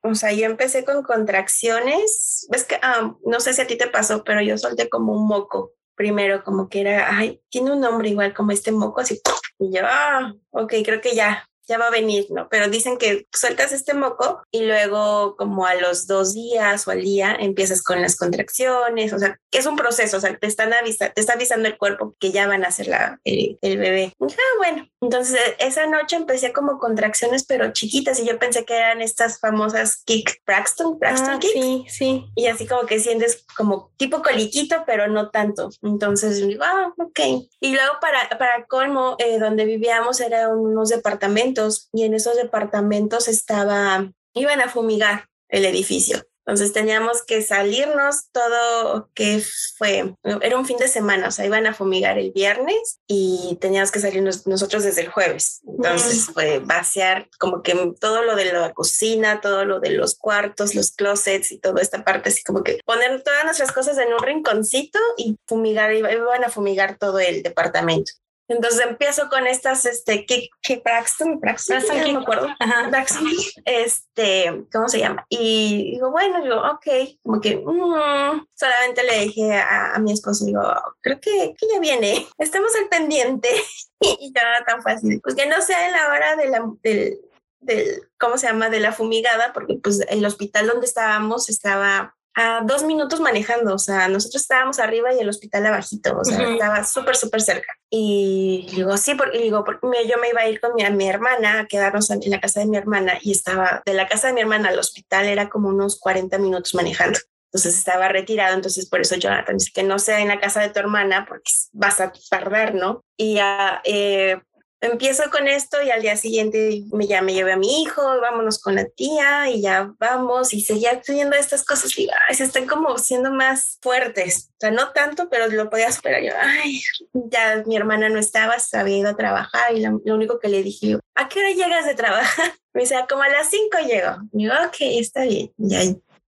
[0.03, 3.87] O sea, yo empecé con contracciones, ves que, ah, no sé si a ti te
[3.87, 8.09] pasó, pero yo solté como un moco primero, como que era, ay, tiene un nombre
[8.09, 9.21] igual como este moco, así,
[9.59, 12.49] y yo, ah, ok, creo que ya, ya va a venir, ¿no?
[12.49, 17.03] Pero dicen que sueltas este moco y luego como a los dos días o al
[17.03, 21.15] día empiezas con las contracciones, o sea, es un proceso, o sea, te están avisando,
[21.15, 24.13] te está avisando el cuerpo que ya van a hacer la, el, bebé.
[24.21, 29.01] ah, bueno, entonces esa noche empecé como contracciones pero chiquitas y yo pensé que eran
[29.01, 32.25] estas famosas kick Braxton, Braxton ah, Sí, sí.
[32.35, 35.71] Y así como que sientes como tipo coliquito, pero no tanto.
[35.83, 37.21] Entonces digo, ah, ok.
[37.61, 42.37] Y luego para, para colmo, eh, donde vivíamos eran unos departamentos departamentos y en esos
[42.37, 46.23] departamentos estaba, iban a fumigar el edificio.
[46.47, 49.41] Entonces teníamos que salirnos todo que
[49.77, 53.93] fue, era un fin de semana, o sea, iban a fumigar el viernes y teníamos
[53.93, 55.61] que salirnos nosotros desde el jueves.
[55.69, 60.75] Entonces fue vaciar como que todo lo de la cocina, todo lo de los cuartos,
[60.75, 64.21] los closets y toda esta parte, así como que poner todas nuestras cosas en un
[64.21, 68.13] rinconcito y fumigar, iban a fumigar todo el departamento.
[68.51, 72.49] Entonces empiezo con estas, este, Kik, Braxton, Braxton, no me acuerdo,
[72.91, 73.25] Braxton,
[73.65, 75.25] este, ¿cómo se llama?
[75.29, 80.61] Y digo, bueno, yo, ok, como que, mm", solamente le dije a, mi esposo, digo,
[81.01, 83.49] creo que, que ya viene, estamos al pendiente.
[84.01, 85.21] y ya era tan fácil.
[85.23, 87.21] Pues que no sea en la hora de la, del,
[87.61, 88.69] del, ¿cómo se llama?
[88.69, 93.79] De la fumigada, porque pues el hospital donde estábamos estaba a dos minutos manejando, o
[93.79, 97.75] sea, nosotros estábamos arriba y el hospital abajito, o sea, estaba súper, súper cerca.
[97.91, 99.65] Y digo, sí, porque digo,
[100.07, 102.67] yo me iba a ir con mi, mi, hermana a quedarnos en la casa de
[102.67, 105.99] mi hermana y estaba de la casa de mi hermana al hospital era como unos
[105.99, 107.19] 40 minutos manejando.
[107.53, 110.69] Entonces estaba retirado, entonces por eso Jonathan dice que no sea en la casa de
[110.69, 113.03] tu hermana porque vas a perder, ¿no?
[113.17, 114.41] Y ya, eh,
[114.81, 118.59] empiezo con esto y al día siguiente me, ya me llevé a mi hijo, vámonos
[118.59, 122.67] con la tía y ya vamos y seguía teniendo estas cosas y ay, se están
[122.67, 124.51] como siendo más fuertes.
[124.53, 126.23] O sea, no tanto, pero lo podía superar.
[126.23, 130.39] Yo, ay, ya mi hermana no estaba, se había ido a trabajar y lo, único
[130.39, 132.53] que le dije, ¿a qué hora llegas de trabajar?
[132.73, 134.17] Me decía, como a las cinco llego.
[134.33, 135.53] Y yo, ok, está bien.
[135.57, 135.81] Ya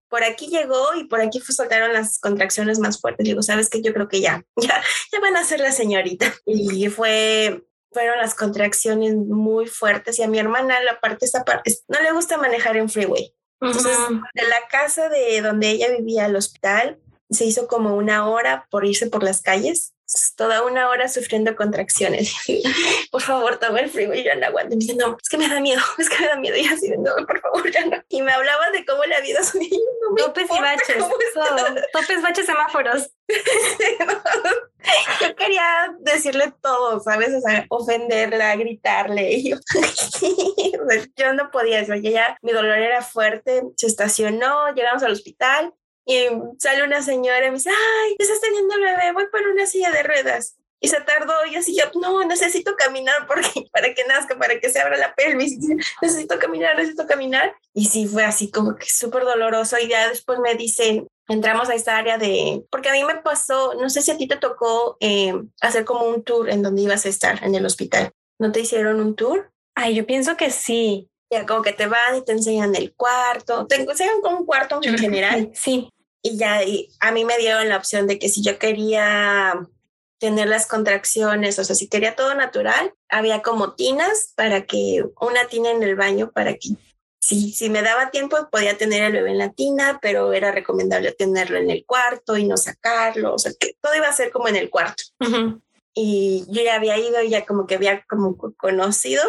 [0.09, 3.25] por aquí llegó y por aquí fue, soltaron las contracciones más fuertes.
[3.25, 6.31] Digo, sabes que yo creo que ya, ya, ya van a ser la señorita.
[6.45, 7.63] Y fue
[7.93, 12.11] fueron las contracciones muy fuertes y a mi hermana la parte esa parte no le
[12.11, 13.33] gusta manejar en freeway.
[13.61, 13.97] Entonces,
[14.33, 18.85] de la casa de donde ella vivía al hospital, se hizo como una hora por
[18.85, 19.93] irse por las calles,
[20.35, 22.35] toda una hora sufriendo contracciones.
[23.11, 24.75] por favor, toma el freeway, ya no aguanto.
[24.75, 26.55] Me dice, no, es que me da miedo, es que me da miedo.
[26.55, 27.97] Y así, no, por favor, ya no.
[28.09, 30.97] Y me hablaba de cómo la vida es no Topes y baches,
[31.91, 33.09] topes, baches, semáforos.
[35.21, 37.33] yo quería decirle todo, ¿sabes?
[37.33, 39.33] O sea, ofenderla, gritarle.
[39.33, 39.57] Y yo,
[41.15, 41.95] yo no podía eso.
[41.95, 43.63] Ya mi dolor era fuerte.
[43.77, 45.73] Se estacionó, llegamos al hospital
[46.05, 46.27] y
[46.59, 50.03] sale una señora y me dice, ay, estás teniendo bebé, voy por una silla de
[50.03, 50.57] ruedas.
[50.83, 54.69] Y se tardó y así yo, no, necesito caminar porque para que nazca, para que
[54.69, 55.57] se abra la pelvis.
[56.01, 57.55] Necesito caminar, necesito caminar.
[57.73, 59.77] Y sí, fue así como que súper doloroso.
[59.79, 63.75] Y ya después me dicen, entramos a esta área de, porque a mí me pasó,
[63.75, 67.05] no sé si a ti te tocó eh, hacer como un tour en donde ibas
[67.05, 68.11] a estar en el hospital.
[68.37, 69.53] ¿No te hicieron un tour?
[69.75, 71.09] Ay, yo pienso que sí.
[71.33, 74.79] Ya como que te van y te enseñan el cuarto, te enseñan como un cuarto
[74.81, 75.51] en general.
[75.53, 75.89] Sí.
[76.25, 79.67] Y ya y a mí me dieron la opción de que si yo quería
[80.19, 85.47] tener las contracciones, o sea, si quería todo natural, había como tinas para que, una
[85.47, 86.69] tina en el baño para que
[87.19, 91.11] si, si me daba tiempo podía tener el bebé en la tina, pero era recomendable
[91.11, 94.47] tenerlo en el cuarto y no sacarlo, o sea, que todo iba a ser como
[94.47, 95.03] en el cuarto.
[95.93, 99.21] Y yo ya había ido, ya como que había como conocido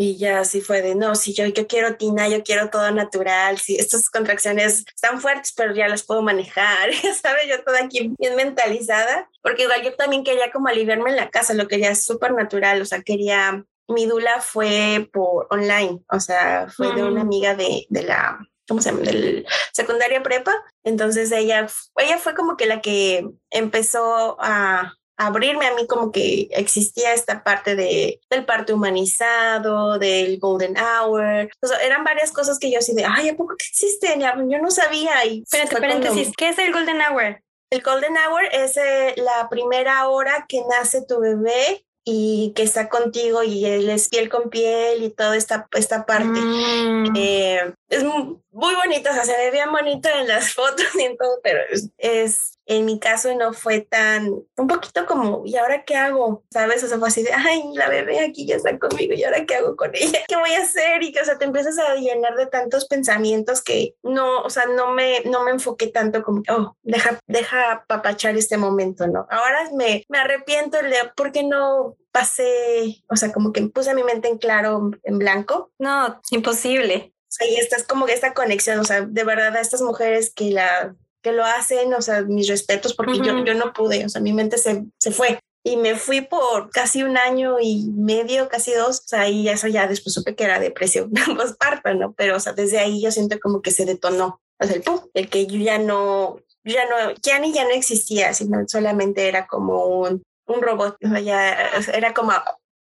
[0.00, 3.58] y ya así fue de, no, si yo, yo quiero tina, yo quiero todo natural,
[3.58, 8.36] si estas contracciones están fuertes, pero ya las puedo manejar, sabes, yo toda aquí bien
[8.36, 12.80] mentalizada, porque igual yo también quería como aliviarme en la casa, lo quería súper natural,
[12.80, 17.26] o sea, quería, mi dula fue por online, o sea, fue de una mm.
[17.26, 19.02] amiga de, de la, ¿cómo se llama?
[19.02, 20.52] Del secundaria prepa.
[20.84, 26.48] Entonces ella, ella fue como que la que empezó a, abrirme a mí como que
[26.52, 31.50] existía esta parte de, del parto humanizado, del golden hour.
[31.60, 34.20] O sea, eran varias cosas que yo así de, ay, ¿a poco que existen?
[34.20, 35.26] Yo no sabía.
[35.26, 37.42] Y Espérate, paréntesis, ¿qué es el golden hour?
[37.70, 42.88] El golden hour es eh, la primera hora que nace tu bebé y que está
[42.88, 46.40] contigo y él es piel con piel y toda esta, esta parte.
[46.40, 47.14] Mm.
[47.16, 51.16] Eh, es muy bonito, o sea, se ve bien bonito en las fotos y en
[51.18, 51.58] todo, pero
[51.98, 56.44] es en mi caso no fue tan, un poquito como, ¿y ahora qué hago?
[56.50, 56.84] ¿Sabes?
[56.84, 59.54] O sea, fue así de, ay, la bebé aquí ya está conmigo, ¿y ahora qué
[59.54, 60.18] hago con ella?
[60.28, 61.02] ¿Qué voy a hacer?
[61.02, 64.66] Y que, o sea, te empiezas a llenar de tantos pensamientos que no, o sea,
[64.66, 69.26] no me, no me enfoqué tanto como, oh, deja, deja papachar este momento, ¿no?
[69.30, 74.04] Ahora me, me arrepiento de, ¿por qué no pasé, o sea, como que puse mi
[74.04, 75.72] mente en claro, en blanco?
[75.78, 77.14] No, imposible.
[77.48, 80.94] Y estás como que esta conexión, o sea, de verdad a estas mujeres que la
[81.28, 84.32] que lo hacen, o sea, mis respetos, porque yo, yo no pude, o sea, mi
[84.32, 85.38] mente se, se fue.
[85.62, 89.66] Y me fui por casi un año y medio, casi dos, o sea, y eso
[89.66, 92.14] ya después supe que era depresión postparto, ¿no?
[92.14, 95.00] Pero, o sea, desde ahí yo siento como que se detonó, o sea, el pum,
[95.12, 99.46] el que yo ya no, ya no, ya ni ya no existía, sino solamente era
[99.46, 102.32] como un, un robot, o sea, ya era como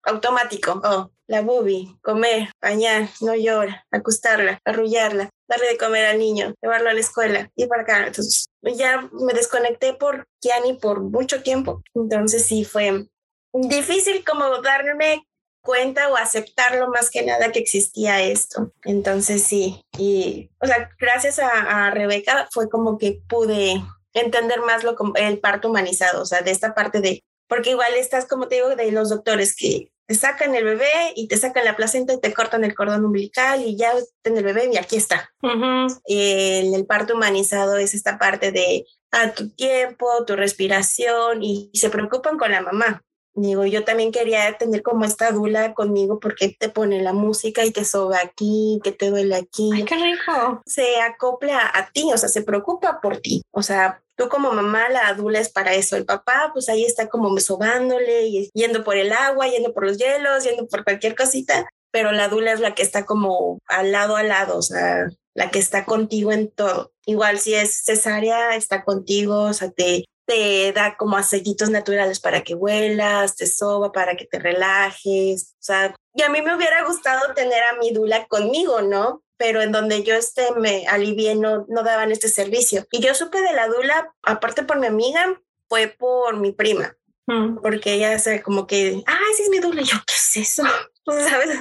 [0.03, 0.79] automático.
[0.83, 6.89] Oh, la bubi, comer, bañar, no llora, acostarla, arrullarla, darle de comer al niño, llevarlo
[6.89, 8.07] a la escuela y para acá.
[8.07, 11.81] Entonces ya me desconecté por Kiani por mucho tiempo.
[11.93, 13.05] Entonces sí fue
[13.53, 15.25] difícil como darme
[15.61, 18.71] cuenta o aceptarlo más que nada que existía esto.
[18.83, 23.83] Entonces sí, y o sea, gracias a, a Rebeca fue como que pude
[24.13, 28.25] entender más lo, el parto humanizado, o sea, de esta parte de, porque igual estás,
[28.25, 31.75] como te digo, de los doctores que te sacan el bebé y te sacan la
[31.75, 33.93] placenta y te cortan el cordón umbilical y ya
[34.23, 35.31] en el bebé y aquí está.
[35.41, 41.71] en el parto humanizado es esta parte de a ah, tu tiempo, tu respiración y,
[41.73, 43.01] se preocupan con la mamá.
[43.38, 47.71] Digo, yo también quería tener como esta dula conmigo porque te pone la música y
[47.71, 49.71] te soba aquí, que te duele aquí.
[49.73, 50.61] Ay, qué rico.
[50.65, 53.41] Se acopla a ti, o sea, se preocupa por ti.
[53.51, 55.97] O sea, tú como mamá la dula es para eso.
[55.97, 59.97] El papá, pues ahí está como sobándole y yendo por el agua, yendo por los
[59.97, 61.67] hielos, yendo por cualquier cosita.
[61.91, 65.51] Pero la dula es la que está como al lado a lado, o sea, la
[65.51, 66.93] que está contigo en todo.
[67.05, 72.41] Igual si es cesárea, está contigo, o sea, te, te da como aceitos naturales para
[72.41, 76.84] que huelas, te soba para que te relajes, o sea, y a mí me hubiera
[76.86, 79.23] gustado tener a mi dula conmigo, ¿no?
[79.38, 82.88] Pero en donde yo este me alivié no, no daban este servicio.
[82.89, 86.95] Y yo supe de la dula, aparte por mi amiga, fue por mi prima,
[87.28, 87.57] mm.
[87.61, 90.63] porque ella se como que, ah, esa es mi dula, y yo, ¿qué es eso?
[91.05, 91.59] ¿Sabes?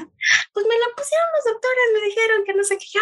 [0.53, 3.01] Pues me la pusieron los doctores, me dijeron que no sé qué, yo,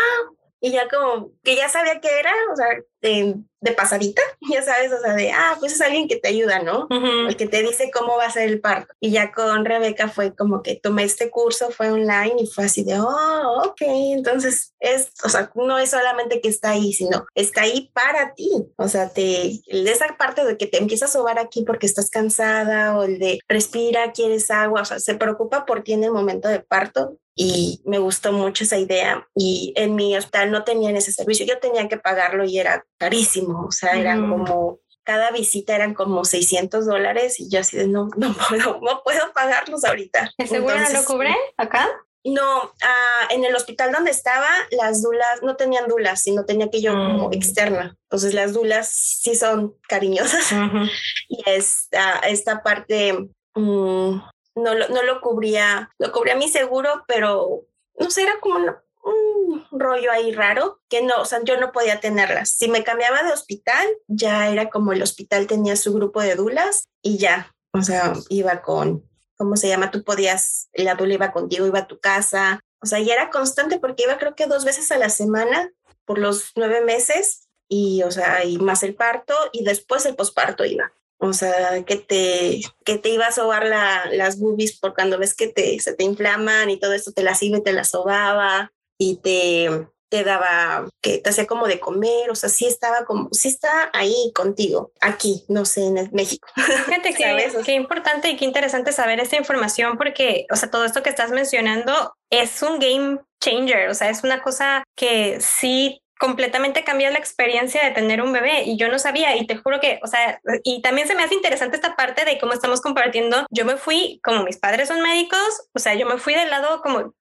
[0.65, 2.69] y ya como que ya sabía qué era, o sea,
[3.01, 6.61] de, de, pasadita, ya sabes, o sea, de, ah, pues es alguien que te ayuda,
[6.61, 6.87] ¿no?
[7.29, 8.95] El que te dice cómo va a ser el parto.
[9.01, 12.85] Y ya con Rebeca fue como que tomé este curso, fue online y fue así
[12.85, 13.81] de, oh, ok,
[14.15, 18.49] entonces es, o sea, no es solamente que está ahí, sino está ahí para ti.
[18.77, 19.23] O sea, te,
[19.67, 23.19] de esa parte de que te empiezas a sobar aquí porque estás cansada o el
[23.19, 27.19] de respira, quieres agua, o sea, se preocupa por ti en el momento de parto
[27.35, 31.59] y me gustó mucho esa idea y en mi hospital no tenían ese servicio, yo
[31.59, 36.87] tenía que pagarlo y era carísimo, o sea, eran como, cada visita eran como 600
[36.87, 40.30] dólares y yo así de no, no puedo, no puedo pagarlos ahorita.
[40.37, 41.89] ¿El seguro no lo cubre acá?
[42.24, 46.80] No, ah, en el hospital donde estaba, las dulas no tenían dulas, sino tenía que
[46.80, 47.33] yo como mm.
[47.33, 47.97] externa.
[48.05, 50.53] Entonces las dulas sí son cariñosas
[51.28, 54.20] y esta, esta parte mm,
[54.55, 57.65] no lo, no lo cubría, lo cubría mi seguro, pero
[57.99, 58.57] no sé, era como
[59.05, 62.51] un rollo ahí raro que no, o sea, yo no podía tenerlas.
[62.51, 66.85] Si me cambiaba de hospital, ya era como el hospital tenía su grupo de dulas
[67.03, 69.91] y ya, o sea, iba con, ¿cómo se llama?
[69.91, 73.79] Tú podías, la dula iba contigo, iba a tu casa, o sea, ya era constante
[73.79, 75.71] porque iba creo que dos veces a la semana
[76.05, 80.65] por los nueve meses y, o sea, y más el parto y después el posparto
[80.65, 80.93] iba.
[81.25, 85.35] O sea, que te, que te iba a sobar la, las boobies por cuando ves
[85.35, 88.73] que te, se te inflaman y todo esto, te las iba y te las sobaba
[88.99, 93.29] y te, te daba, que te hacía como de comer, o sea, sí estaba como,
[93.31, 96.49] sí está ahí contigo, aquí, no sé, en México.
[96.57, 101.05] Fíjate que, qué importante y qué interesante saber esta información porque, o sea, todo esto
[101.05, 106.85] que estás mencionando es un game changer, o sea, es una cosa que sí completamente
[106.85, 109.99] cambia la experiencia de tener un bebé y yo no sabía y te juro que,
[110.05, 113.45] o sea, y también se me hace interesante esta parte de cómo estamos compartiendo.
[113.51, 116.81] Yo me fui, como mis padres son médicos, o sea, yo me fui del lado
[116.81, 117.12] como,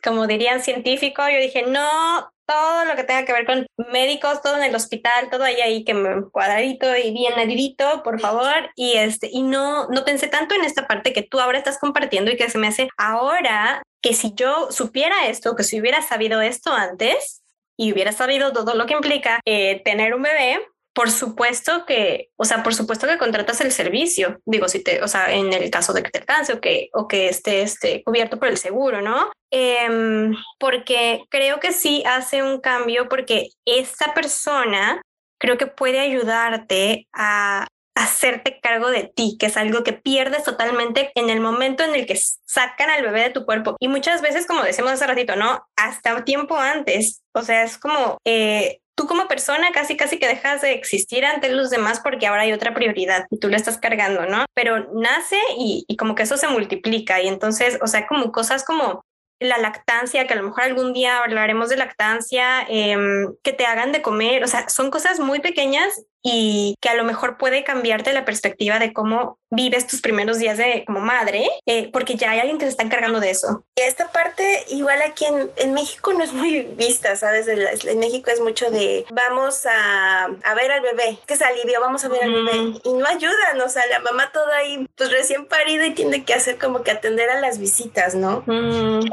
[0.00, 4.56] como dirían científico, yo dije, no, todo lo que tenga que ver con médicos, todo
[4.58, 8.70] en el hospital, todo ahí ahí que me cuadradito y bien nadidito, por favor.
[8.76, 12.30] Y este, y no, no pensé tanto en esta parte que tú ahora estás compartiendo
[12.30, 16.40] y que se me hace ahora que si yo supiera esto, que si hubiera sabido
[16.40, 17.42] esto antes,
[17.76, 20.60] y hubiera sabido todo lo que implica eh, tener un bebé,
[20.96, 24.40] por supuesto que, o sea, por supuesto que contratas el servicio.
[24.46, 27.06] Digo, si te, o sea, en el caso de que te alcance o que, o
[27.06, 29.30] que esté, esté cubierto por el seguro, ¿no?
[29.50, 35.02] Em, porque creo que sí hace un cambio porque esta persona
[35.38, 37.66] creo que puede ayudarte a
[37.96, 42.06] hacerte cargo de ti, que es algo que pierdes totalmente en el momento en el
[42.06, 43.76] que sacan al bebé de tu cuerpo.
[43.80, 45.66] Y muchas veces, como decimos hace ratito, ¿no?
[45.76, 47.22] Hasta tiempo antes.
[47.32, 48.18] O sea, es como...
[48.24, 52.42] Eh, tú como persona casi casi que dejas de existir ante los demás porque ahora
[52.42, 54.46] hay otra prioridad y tú lo estás cargando, ¿no?
[54.54, 58.64] Pero nace y, y, como que eso se multiplica y entonces, o sea, como cosas
[58.64, 59.04] como
[59.38, 63.92] la lactancia, que a lo mejor algún día hablaremos de lactancia, em, que te hagan
[63.92, 68.12] de comer, o sea, son cosas muy pequeñas y que a lo mejor puede cambiarte
[68.12, 72.40] la perspectiva de cómo vives tus primeros días de como madre, eh, porque ya hay
[72.40, 73.64] alguien que se está encargando de eso.
[73.76, 77.46] Y esta parte, igual aquí en, en México no es muy vista, ¿sabes?
[77.48, 82.04] En, México es mucho de vamos a, a, ver al bebé, que se alivió, vamos
[82.04, 82.80] a ver al bebé.
[82.84, 86.34] Y no ayudan, o sea, la mamá toda ahí, pues recién parida y tiene que
[86.34, 88.44] hacer como que atender a las visitas, ¿no?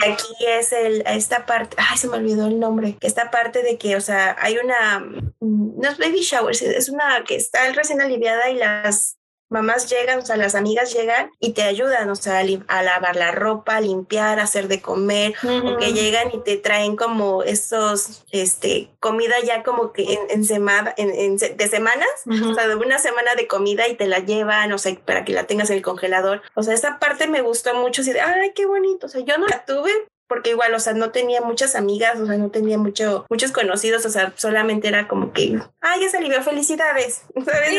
[0.01, 3.95] Aquí es el, esta parte, ay, se me olvidó el nombre, esta parte de que,
[3.95, 4.99] o sea, hay una,
[5.39, 9.17] no es baby shower, es una que está recién aliviada y las
[9.53, 13.31] mamás llegan, o sea, las amigas llegan y te ayudan, o sea, a, lavar la
[13.31, 18.25] ropa, a limpiar, a hacer de comer, o que llegan y te traen como esos,
[18.31, 23.35] este, comida ya como que en, semana, en, de semanas, o sea, de una semana
[23.35, 26.41] de comida y te la llevan, o sea, para que la tengas en el congelador.
[26.55, 29.37] O sea, esa parte me gustó mucho, así de, ay, qué bonito, o sea, yo
[29.37, 29.91] no la tuve,
[30.34, 34.03] porque igual, o sea, no tenía muchas amigas, o sea, no tenía mucho, muchos conocidos,
[34.03, 37.69] o sea, solamente era como que, ay, ya se alivió, felicidades, ¿sabes?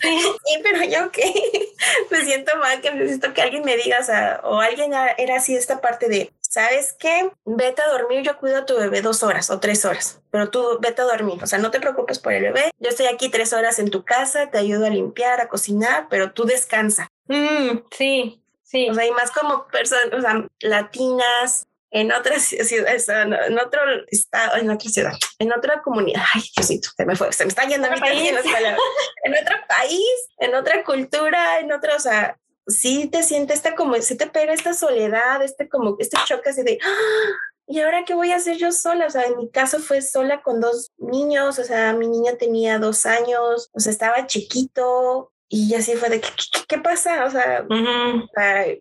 [0.00, 1.32] Sí, pero yo qué,
[2.12, 5.56] me siento mal, que necesito que alguien me diga, o sea, o alguien era así
[5.56, 7.28] esta parte de, ¿sabes qué?
[7.44, 10.78] Vete a dormir, yo cuido a tu bebé dos horas o tres horas, pero tú
[10.80, 13.52] vete a dormir, o sea, no te preocupes por el bebé, yo estoy aquí tres
[13.52, 17.08] horas en tu casa, te ayudo a limpiar, a cocinar, pero tú descansa.
[17.26, 18.88] Mm, sí, sí.
[18.88, 22.88] O sea, y más como personas, o sea, latinas, en otra ciudad,
[23.46, 26.22] en otro estado, en otra ciudad, en otra comunidad.
[26.34, 28.30] Ay, Diosito, se me fue, se me está yendo país.
[28.30, 28.36] En,
[29.24, 33.96] en otro país, en otra cultura, en otro, o sea, sí te sientes esta como,
[33.96, 37.30] sí te pega esta soledad, este como, este choque así de, ¡Ah!
[37.66, 39.06] ¿y ahora qué voy a hacer yo sola?
[39.06, 42.78] O sea, en mi caso fue sola con dos niños, o sea, mi niña tenía
[42.78, 46.30] dos años, o sea, estaba chiquito, y así fue de, ¿qué,
[46.68, 47.24] qué, pasa?
[47.24, 47.66] O sea,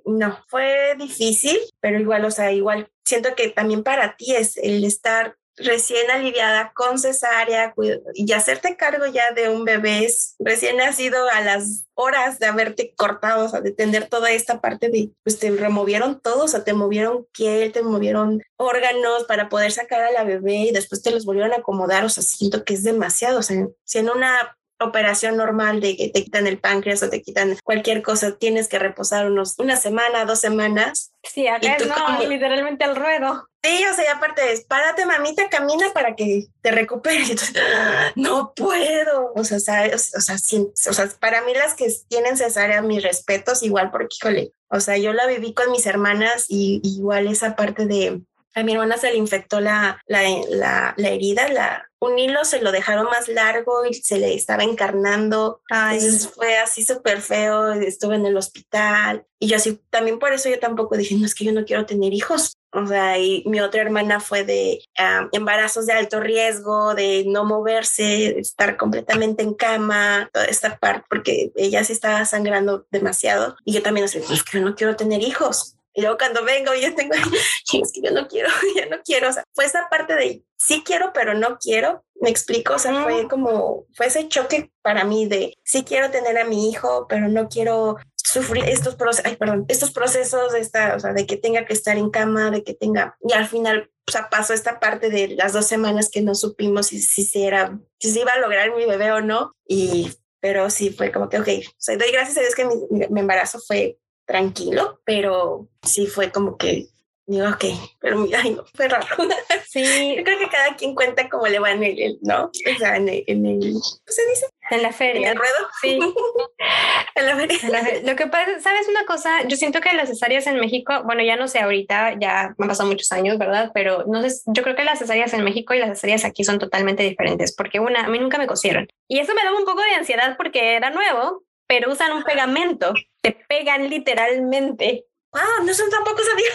[0.06, 4.84] no, fue difícil, pero igual, o sea, igual siento que también para ti es el
[4.84, 7.74] estar recién aliviada con cesárea
[8.14, 10.08] y hacerte cargo ya de un bebé
[10.38, 14.90] recién nacido a las horas de haberte cortado, o sea, de tener toda esta parte
[14.90, 19.72] de, pues te removieron todo, o sea, te movieron piel, te movieron órganos para poder
[19.72, 22.76] sacar a la bebé y después te los volvieron a acomodar, o sea, siento que
[22.76, 27.04] es demasiado, o sea, si en una operación normal de que te quitan el páncreas
[27.04, 31.14] o te quitan cualquier cosa, tienes que reposar unos una semana, dos semanas.
[31.24, 33.50] Sí, acá no, literalmente al ruedo.
[33.62, 37.54] Sí, o sea, aparte es, párate mamita, camina para que te recuperes.
[38.16, 39.34] no puedo.
[39.36, 40.14] O sea, ¿sabes?
[40.16, 44.54] O, sea, o sea, para mí las que tienen cesárea, mis respetos, igual porque, híjole,
[44.70, 48.22] o sea, yo la viví con mis hermanas y igual esa parte de,
[48.56, 52.62] a mi hermana se le infectó la, la, la, la herida, la, un hilo se
[52.62, 55.62] lo dejaron más largo y se le estaba encarnando.
[55.70, 60.50] Entonces fue así súper feo, estuve en el hospital y yo así, también por eso
[60.50, 62.54] yo tampoco dije, no, es que yo no quiero tener hijos.
[62.72, 64.84] O sea, y mi otra hermana fue de
[65.32, 71.06] embarazos de alto riesgo, de no moverse, de estar completamente en cama, toda esta parte,
[71.10, 73.58] porque ella sí estaba sangrando demasiado.
[73.66, 75.78] Y yo también así, es que yo no quiero tener hijos.
[76.00, 77.14] Y luego cuando vengo, yo tengo,
[77.74, 79.30] es que yo no quiero, ya no quiero.
[79.30, 82.06] O sea, fue esa parte de sí quiero, pero no quiero.
[82.22, 86.38] Me explico, o sea, fue como, fue ese choque para mí de sí quiero tener
[86.38, 90.96] a mi hijo, pero no quiero sufrir estos procesos, ay, perdón, estos procesos de esta,
[90.96, 93.90] o sea, de que tenga que estar en cama, de que tenga, y al final,
[94.08, 97.44] o sea, pasó esta parte de las dos semanas que no supimos si, si, si
[97.44, 101.30] era, si se iba a lograr mi bebé o no, y, pero sí fue como
[101.30, 102.76] que, ok, o sea, doy gracias a Dios que mi,
[103.10, 103.98] mi embarazo fue
[104.30, 106.88] tranquilo, pero sí fue como que
[107.26, 107.66] digo, ok,
[108.00, 109.06] pero mira, no, fue raro.
[109.68, 110.16] Sí.
[110.18, 112.46] Yo creo que cada quien cuenta cómo le va en el, ¿no?
[112.46, 114.48] O sea, en el, en el ¿cómo se dice?
[114.72, 115.28] En la feria.
[115.28, 115.54] En el ruedo.
[115.80, 116.00] Sí.
[117.16, 118.02] en la feria.
[118.04, 119.44] Lo que pasa, ¿sabes una cosa?
[119.48, 122.70] Yo siento que las cesáreas en México, bueno, ya no sé ahorita, ya me han
[122.70, 123.70] pasado muchos años, ¿verdad?
[123.76, 126.58] Pero no sé, yo creo que las cesáreas en México y las cesáreas aquí son
[126.58, 128.88] totalmente diferentes, porque una, a mí nunca me cosieron.
[129.08, 132.92] Y eso me daba un poco de ansiedad porque era nuevo, pero usan un pegamento,
[133.22, 135.06] te pegan literalmente.
[135.34, 136.50] Ah, no son tampoco sabía.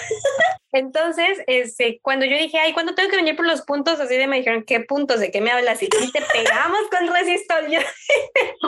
[0.73, 4.01] Entonces, este, cuando yo dije, ay, ¿cuándo tengo que venir por los puntos?
[4.01, 5.21] Así de me dijeron, ¿qué puntos?
[5.21, 5.81] ¿De qué me hablas?
[5.83, 7.71] Y te pegamos con resistor.
[7.71, 7.79] Yo,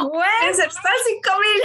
[0.08, 1.62] güey, es cinco mil.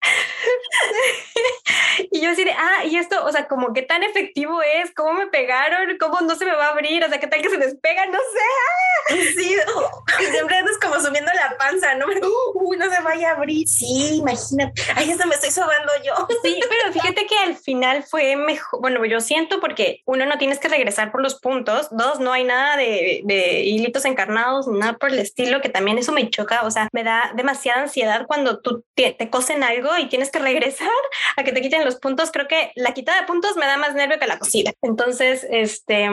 [2.10, 5.14] y yo así de, ah, y esto, o sea, como qué tan efectivo es, cómo
[5.14, 7.58] me pegaron, cómo no se me va a abrir, o sea, qué tal que se
[7.58, 9.16] despega, no sé.
[9.40, 9.56] Sí,
[10.30, 12.06] siempre andas como subiendo la panza, ¿no?
[12.54, 13.66] Uy, no se vaya a abrir.
[13.66, 14.82] Sí, imagínate.
[14.94, 16.14] Ay, esto me estoy sobando yo.
[16.42, 18.80] Sí, pero fíjate que al final fue mejor.
[18.80, 22.44] Bueno, yo siento porque uno no tienes que regresar por los puntos, dos, no hay
[22.44, 26.70] nada de, de hilitos encarnados, nada por el estilo, que también eso me choca, o
[26.70, 30.88] sea, me da demasiada ansiedad cuando tú te, te cosen algo y tienes que regresar
[31.36, 32.30] a que te quiten los puntos.
[32.30, 34.72] Creo que la quita de puntos me da más nervio que la cosida.
[34.82, 36.08] Entonces, este,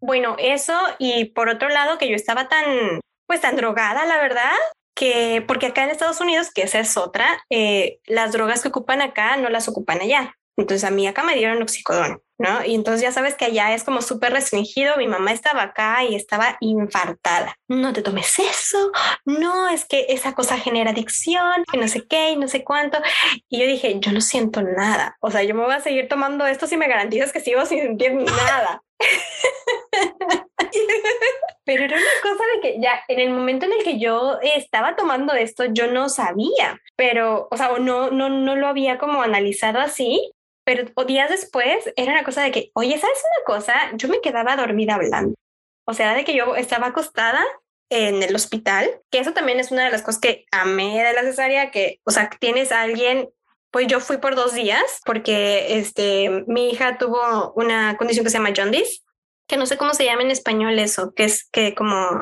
[0.00, 4.56] bueno, eso y por otro lado que yo estaba tan pues tan drogada, la verdad,
[4.96, 9.00] que porque acá en Estados Unidos, que esa es otra, eh, las drogas que ocupan
[9.00, 10.34] acá no las ocupan allá.
[10.60, 12.62] Entonces a mí acá me dieron oxicodón, ¿no?
[12.64, 14.98] Y entonces ya sabes que allá es como súper restringido.
[14.98, 17.56] Mi mamá estaba acá y estaba infartada.
[17.66, 18.92] No te tomes eso.
[19.24, 22.98] No, es que esa cosa genera adicción, que no sé qué y no sé cuánto.
[23.48, 25.16] Y yo dije, yo no siento nada.
[25.20, 27.80] O sea, yo me voy a seguir tomando esto si me garantizas que sigo sin
[27.80, 28.82] sentir nada.
[31.64, 34.94] Pero era una cosa de que ya en el momento en el que yo estaba
[34.94, 39.78] tomando esto, yo no sabía, pero, o sea, no, no, no lo había como analizado
[39.78, 40.32] así,
[40.64, 43.74] pero días después era una cosa de que, oye, ¿sabes una cosa?
[43.94, 45.34] Yo me quedaba dormida hablando.
[45.86, 47.44] O sea, de que yo estaba acostada
[47.90, 51.22] en el hospital, que eso también es una de las cosas que amé de la
[51.22, 53.28] cesárea, que, o sea, tienes a alguien,
[53.72, 58.38] pues yo fui por dos días porque este, mi hija tuvo una condición que se
[58.38, 59.02] llama jaundice,
[59.48, 62.20] que no sé cómo se llama en español eso, que es que como,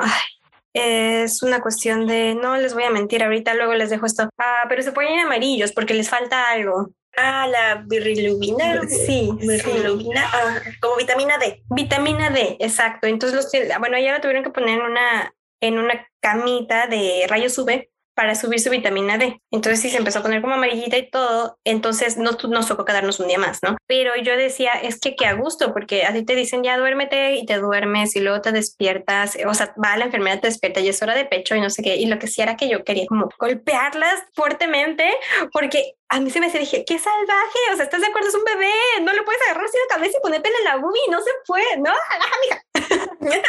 [0.79, 4.65] es una cuestión de, no les voy a mentir, ahorita luego les dejo esto, ah,
[4.67, 6.91] pero se ponen amarillos porque les falta algo.
[7.17, 8.81] Ah, la birrilubina.
[8.87, 11.63] Sí, birrilubina, ah, como vitamina D.
[11.69, 13.07] Vitamina D, exacto.
[13.07, 17.57] Entonces, los, bueno, ya la tuvieron que poner en una, en una camita de rayos
[17.57, 17.87] UV
[18.19, 19.41] para subir su vitamina D.
[19.49, 23.21] Entonces sí se empezó a poner como amarillita y todo, entonces no, nos tocó quedarnos
[23.21, 23.77] un día más, ¿no?
[23.87, 27.45] Pero yo decía, es que qué a gusto, porque así te dicen ya duérmete y
[27.45, 31.01] te duermes y luego te despiertas, o sea, va la enfermedad, te despierta y es
[31.01, 33.05] hora de pecho y no sé qué, y lo que sí era que yo quería
[33.07, 35.09] como golpearlas fuertemente,
[35.53, 38.27] porque a mí se me dije, qué salvaje, o sea, ¿estás de acuerdo?
[38.27, 40.99] Es un bebé, no lo puedes agarrar así de cabeza y ponerte en la bubi,
[41.09, 41.93] no se fue, no,
[43.23, 43.41] mija.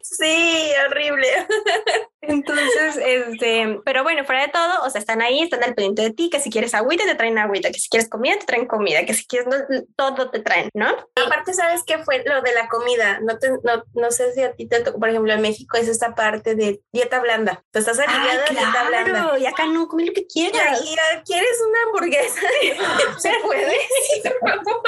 [0.00, 1.28] Sí, horrible.
[2.22, 6.12] Entonces, este, pero bueno, fuera de todo, o sea, están ahí, están al pendiente de
[6.12, 9.04] ti, que si quieres agüita te traen agüita, que si quieres comida te traen comida,
[9.04, 9.48] que si quieres
[9.96, 10.86] todo te traen, ¿no?
[11.26, 13.18] Aparte, ¿sabes qué fue lo de la comida?
[13.20, 15.88] No, te, no, no sé si a ti te tocó, por ejemplo, en México es
[15.88, 17.64] esta parte de dieta blanda.
[17.72, 19.38] Tú estás aliviada de dieta blanda.
[19.40, 20.80] Y acá no, come lo que quieras.
[20.80, 22.40] Y, quieres una hamburguesa.
[23.18, 23.72] ¿Se puede?
[24.12, 24.82] Sí, por favor.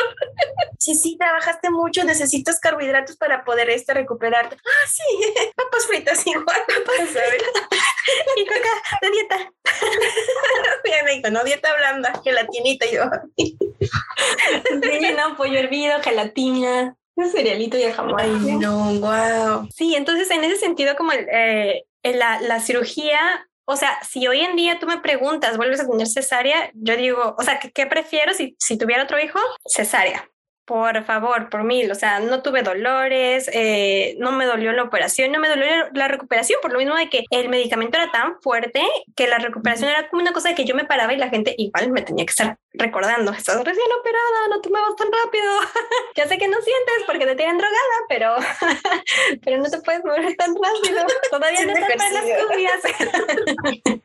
[0.78, 4.56] Sí, sí, trabajaste mucho, necesitas carbohidratos para poder este, recuperarte.
[4.56, 5.02] Ah, sí,
[5.56, 7.23] papas fritas igual, papas.
[8.36, 9.52] y coca de dieta.
[11.04, 12.86] Me dijo, no, dieta blanda, gelatinita.
[12.86, 13.04] Y yo,
[13.36, 13.58] sí,
[15.16, 16.96] no, pollo hervido, gelatina.
[17.16, 18.60] Un cerealito y el jamón.
[18.60, 19.68] no, wow.
[19.72, 24.40] Sí, entonces en ese sentido, como el, eh, la, la cirugía o sea, si hoy
[24.40, 26.70] en día tú me preguntas, ¿vuelves a tener cesárea?
[26.74, 29.38] Yo digo, o sea, ¿qué, qué prefiero si, si tuviera otro hijo?
[29.66, 30.28] Cesárea
[30.64, 35.30] por favor, por mil, o sea, no tuve dolores, eh, no me dolió la operación,
[35.32, 38.82] no me dolió la recuperación, por lo mismo de que el medicamento era tan fuerte
[39.14, 41.54] que la recuperación era como una cosa de que yo me paraba y la gente
[41.58, 45.44] igual me tenía que estar recordando, estás recién operada, no te muevas tan rápido,
[46.16, 48.36] ya sé que no sientes porque te tienen drogada, pero,
[49.44, 54.00] pero no te puedes mover tan rápido, todavía no estás para las cubias.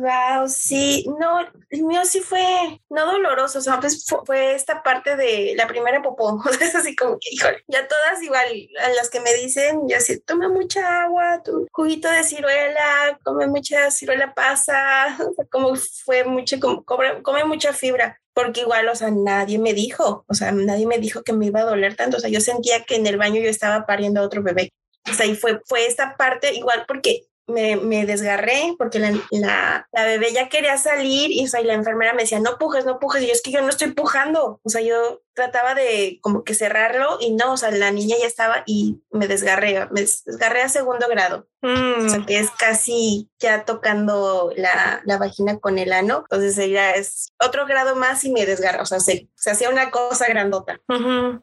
[0.00, 5.16] Wow, sí, no, el mío sí fue no doloroso, o sea, pues fue, esta parte
[5.16, 8.46] de la primera popó, es así como que, híjole, ya todas igual,
[8.84, 13.46] a las que me dicen, yo así, toma mucha agua, tu juguito de ciruela, come
[13.46, 18.88] mucha ciruela pasa, o sea, como fue mucho, como, come, come mucha fibra porque igual,
[18.88, 21.96] o sea, nadie me dijo, o sea, nadie me dijo que me iba a doler
[21.96, 24.72] tanto, o sea, yo sentía que en el baño yo estaba pariendo a otro bebé.
[25.10, 29.88] O sea, y fue, fue esta parte igual porque me, me desgarré porque la, la,
[29.92, 33.22] la, bebé ya quería salir y, y la enfermera me decía, no pujes, no pujes.
[33.22, 34.60] Y yo es que yo no estoy pujando.
[34.62, 38.26] O sea, yo trataba de como que cerrarlo y no, o sea, la niña ya
[38.26, 41.46] estaba y me desgarré, me desgarré a segundo grado.
[41.62, 42.26] O sea, mm.
[42.26, 46.20] que es casi ya tocando la, la, vagina con el ano.
[46.20, 48.82] Entonces ella es otro grado más y me desgarra.
[48.82, 50.80] O sea, se, se hacía una cosa grandota.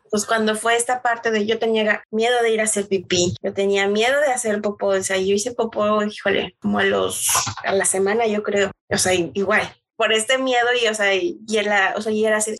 [0.09, 3.53] Pues cuando fue esta parte de yo tenía miedo de ir a hacer pipí, yo
[3.53, 4.88] tenía miedo de hacer popó.
[4.88, 7.30] O sea, yo hice popó, híjole, como a los,
[7.63, 8.72] a la semana, yo creo.
[8.89, 12.38] O sea, igual, por este miedo y, o sea, y, era, o sea, y era
[12.38, 12.56] así,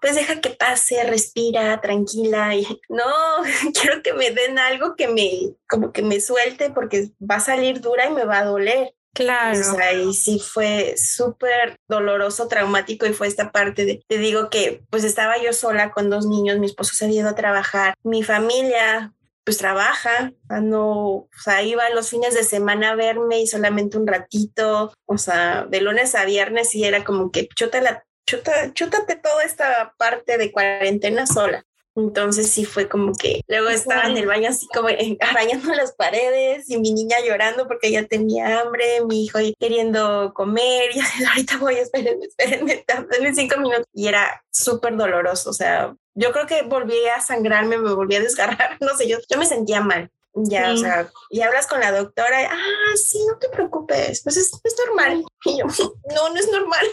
[0.00, 3.04] pues deja que pase, respira, tranquila y no,
[3.80, 7.80] quiero que me den algo que me, como que me suelte porque va a salir
[7.80, 8.94] dura y me va a doler.
[9.14, 9.58] Claro.
[9.58, 14.50] O sea, y sí fue súper doloroso, traumático y fue esta parte de, te digo
[14.50, 17.94] que pues estaba yo sola con dos niños, mi esposo se había ido a trabajar,
[18.04, 19.14] mi familia
[19.46, 24.08] pues trabaja, no, o sea, iba los fines de semana a verme y solamente un
[24.08, 29.14] ratito, o sea, de lunes a viernes y era como que chuta la, chuta, chútate
[29.14, 31.64] toda esta parte de cuarentena sola.
[31.94, 34.88] Entonces sí fue como que luego estaba en el baño así como
[35.20, 40.90] arañando las paredes y mi niña llorando porque ella tenía hambre, mi hijo queriendo comer
[40.92, 46.32] y ahorita voy, espérenme, espérenme, espérenme cinco minutos y era súper doloroso, o sea, yo
[46.32, 49.80] creo que volví a sangrarme, me volví a desgarrar, no sé, yo, yo me sentía
[49.80, 50.10] mal.
[50.38, 54.52] Ya, o sea, y hablas con la doctora, ah, sí, no te preocupes, pues es,
[54.64, 55.24] es normal.
[55.46, 56.86] Y yo, no, no es normal.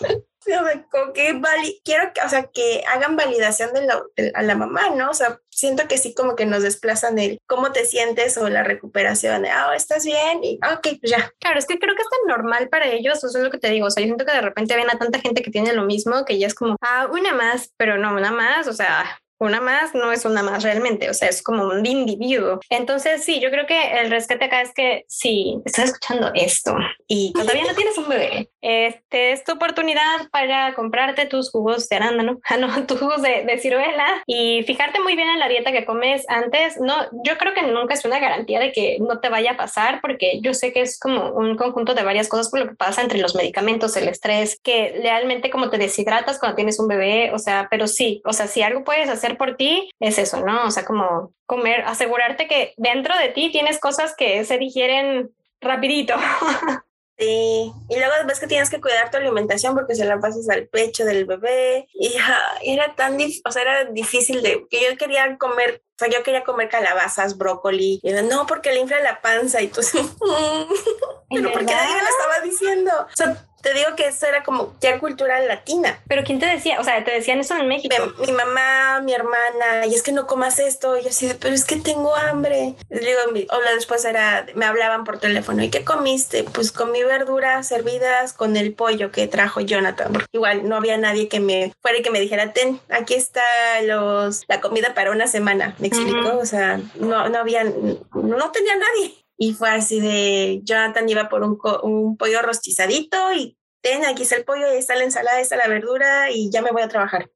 [0.90, 1.40] como que
[1.84, 4.02] quiero que, o sea, que hagan validación de, la,
[4.34, 5.10] a la mamá, ¿no?
[5.10, 8.62] O sea, siento que sí como que nos desplazan el cómo te sientes o la
[8.62, 11.32] recuperación de, ah, estás bien y, ah, ok, pues ya.
[11.38, 13.70] Claro, es que creo que es tan normal para ellos, eso es lo que te
[13.70, 15.84] digo, o sea, yo siento que de repente ven a tanta gente que tiene lo
[15.84, 19.60] mismo que ya es como, ah, una más, pero no, una más, o sea, una
[19.60, 22.60] más no es una más realmente, o sea, es como un individuo.
[22.70, 26.76] Entonces, sí, yo creo que el rescate acá es que si estás escuchando esto
[27.08, 31.96] y todavía no tienes un bebé, este es tu oportunidad para comprarte tus jugos de
[31.96, 35.72] arándano, ah, no, tus jugos de, de ciruela y fijarte muy bien en la dieta
[35.72, 36.80] que comes antes.
[36.80, 36.94] No,
[37.24, 40.40] yo creo que nunca es una garantía de que no te vaya a pasar, porque
[40.40, 43.18] yo sé que es como un conjunto de varias cosas por lo que pasa entre
[43.18, 47.66] los medicamentos, el estrés, que realmente como te deshidratas cuando tienes un bebé, o sea,
[47.70, 50.66] pero sí, o sea, si algo puedes hacer por ti es eso, ¿no?
[50.66, 56.14] O sea, como comer, asegurarte que dentro de ti tienes cosas que se digieren rapidito.
[57.18, 60.66] Sí, y luego ves que tienes que cuidar tu alimentación porque se la pasas al
[60.66, 61.86] pecho del bebé.
[61.92, 62.14] Y
[62.62, 66.42] era tan, o sea, era difícil de que yo quería comer, o sea, yo quería
[66.42, 69.80] comer calabazas, brócoli, y no, porque le infla la panza y tú,
[71.30, 72.90] pero porque nadie me lo estaba diciendo.
[73.00, 76.00] O sea, te digo que eso era como ya cultural latina.
[76.08, 76.80] Pero ¿quién te decía?
[76.80, 77.94] O sea, te decían eso en México.
[78.18, 80.98] Mi, mamá, mi hermana, y es que no comas esto.
[80.98, 82.74] Y yo así, pero es que tengo hambre.
[82.90, 85.62] Y digo, o después era, me hablaban por teléfono.
[85.62, 86.44] ¿Y qué comiste?
[86.44, 90.12] Pues comí verduras servidas con el pollo que trajo Jonathan.
[90.32, 93.42] Igual no había nadie que me fuera y que me dijera, ten, aquí está
[93.82, 95.76] los, la comida para una semana.
[95.78, 96.36] ¿Me explico?
[96.36, 99.21] O sea, no, no había, no tenía nadie.
[99.36, 104.36] Y fue así de, Jonathan iba por un, un pollo rostizadito y ten, aquí está
[104.36, 106.88] el pollo, ahí está la ensalada, ahí está la verdura y ya me voy a
[106.88, 107.30] trabajar.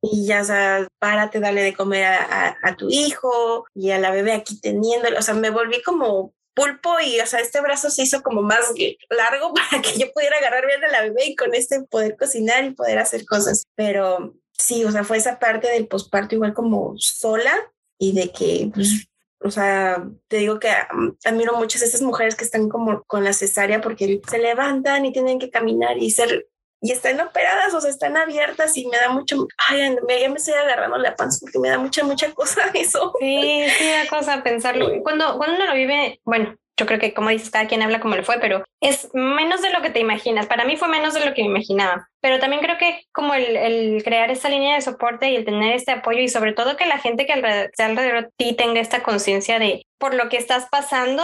[0.00, 4.12] Y ya, o sea, párate, dale de comer a, a, tu hijo y a la
[4.12, 5.18] bebé aquí teniéndolo.
[5.18, 8.72] O sea, me volví como pulpo y, o sea, este brazo se hizo como más
[9.10, 12.64] largo para que yo pudiera agarrar bien a la bebé y con este poder cocinar
[12.64, 13.64] y poder hacer cosas.
[13.74, 17.54] Pero sí, o sea, fue esa parte del posparto igual como sola
[17.98, 19.07] y de que pues,
[19.40, 20.70] o sea, te digo que
[21.24, 25.12] admiro muchas de estas mujeres que están como con la cesárea porque se levantan y
[25.12, 26.46] tienen que caminar y ser
[26.80, 30.54] y están operadas, o sea, están abiertas y me da mucho, ay, ya me estoy
[30.54, 33.12] agarrando la panza porque me da mucha, mucha cosa eso.
[33.18, 34.88] Sí, sí, da cosa pensarlo.
[35.02, 38.14] Cuando, cuando uno lo vive, bueno, yo creo que como dices, cada quien habla como
[38.14, 40.46] le fue, pero es menos de lo que te imaginas.
[40.46, 42.08] Para mí fue menos de lo que me imaginaba.
[42.20, 45.74] Pero también creo que como el, el crear esa línea de soporte y el tener
[45.74, 49.02] este apoyo y sobre todo que la gente que alrededor, alrededor de ti tenga esta
[49.02, 51.22] conciencia de por lo que estás pasando,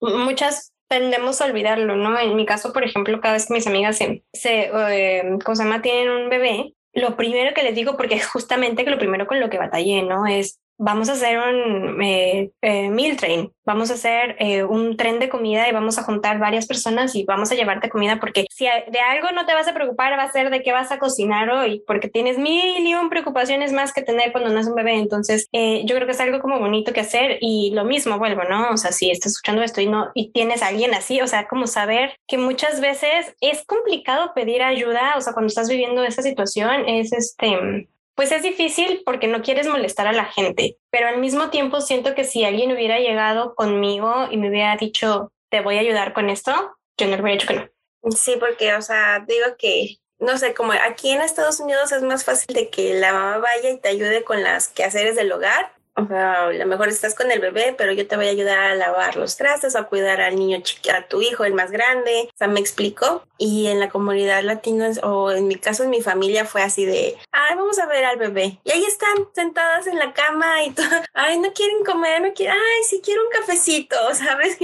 [0.00, 2.18] muchas tendemos a olvidarlo, ¿no?
[2.18, 5.38] En mi caso, por ejemplo, cada vez que mis amigas se, se eh,
[5.82, 9.40] tienen un bebé, lo primero que les digo, porque es justamente que lo primero con
[9.40, 10.26] lo que batallé, ¿no?
[10.26, 15.20] Es vamos a hacer un eh, eh, meal train, vamos a hacer eh, un tren
[15.20, 18.64] de comida y vamos a juntar varias personas y vamos a llevarte comida porque si
[18.64, 21.48] de algo no te vas a preocupar va a ser de qué vas a cocinar
[21.50, 24.94] hoy porque tienes mil y un preocupaciones más que tener cuando nace un bebé.
[24.94, 28.70] Entonces yo creo que es algo como bonito que hacer y lo mismo vuelvo no
[28.70, 31.46] o sea si estás escuchando esto y no y tienes a alguien así o sea
[31.46, 36.22] como saber que muchas veces es complicado pedir ayuda o sea cuando estás viviendo esa
[36.22, 41.18] situación es este pues es difícil porque no quieres molestar a la gente, pero al
[41.18, 45.76] mismo tiempo siento que si alguien hubiera llegado conmigo y me hubiera dicho, te voy
[45.76, 46.52] a ayudar con esto,
[46.96, 48.14] yo no hubiera dicho que no.
[48.16, 52.24] Sí, porque, o sea, digo que, no sé, como aquí en Estados Unidos es más
[52.24, 56.06] fácil de que la mamá vaya y te ayude con las quehaceres del hogar o
[56.06, 58.74] sea, a lo mejor estás con el bebé, pero yo te voy a ayudar a
[58.74, 60.60] lavar los trastes a cuidar al niño
[60.92, 62.28] a tu hijo, el más grande.
[62.32, 63.22] O sea, me explico.
[63.36, 67.16] Y en la comunidad latina, o en mi caso, en mi familia, fue así de,
[67.32, 68.60] ay, vamos a ver al bebé.
[68.62, 72.56] Y ahí están sentadas en la cama y todo, ay, no quieren comer, no quieren,
[72.56, 74.58] ay, sí quiero un cafecito, ¿sabes?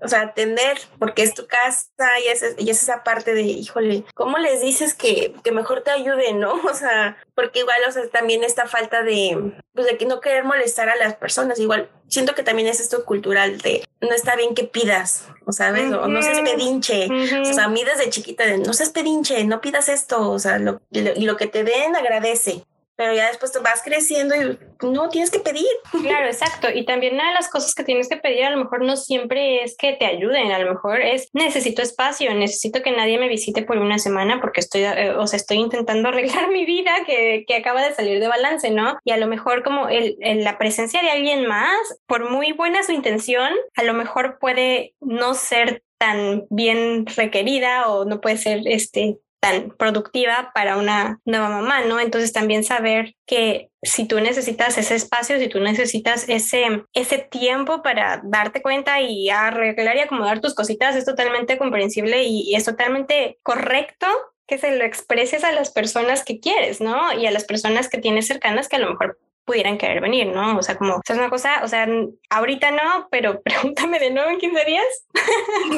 [0.00, 4.04] o sea, atender, porque es tu casa y es, y es esa parte de, híjole,
[4.14, 6.52] ¿cómo les dices que, que mejor te ayuden, no?
[6.72, 10.44] O sea, porque igual, o sea, también esta falta de, pues de que no querer
[10.44, 14.54] molestar a las personas, igual siento que también es esto cultural de no está bien
[14.54, 17.08] que pidas, o sabes, o no seas pedinche,
[17.40, 20.58] o sea, a mí desde chiquita de no seas pedinche, no pidas esto, o sea,
[20.58, 22.66] lo, y lo que te den agradece,
[22.96, 25.66] pero ya después te vas creciendo y no tienes que pedir.
[26.02, 26.68] Claro, exacto.
[26.72, 29.62] Y también una de las cosas que tienes que pedir a lo mejor no siempre
[29.62, 33.62] es que te ayuden, a lo mejor es necesito espacio, necesito que nadie me visite
[33.62, 37.56] por una semana porque estoy, eh, o sea, estoy intentando arreglar mi vida que, que,
[37.56, 38.98] acaba de salir de balance, ¿no?
[39.04, 42.92] Y a lo mejor como el, la presencia de alguien más, por muy buena su
[42.92, 49.18] intención, a lo mejor puede no ser tan bien requerida o no puede ser este
[49.42, 51.98] tan productiva para una nueva mamá, ¿no?
[51.98, 57.82] Entonces también saber que si tú necesitas ese espacio, si tú necesitas ese, ese tiempo
[57.82, 63.40] para darte cuenta y arreglar y acomodar tus cositas, es totalmente comprensible y, es totalmente
[63.42, 64.06] correcto
[64.46, 67.12] que se lo expreses a las personas que quieres, ¿no?
[67.12, 70.56] Y a las personas que tienes cercanas que a lo mejor pudieran querer venir, ¿no?
[70.56, 71.86] O sea, como, es una cosa, o sea,
[72.30, 74.84] ahorita no, pero pregúntame de nuevo en 15 días.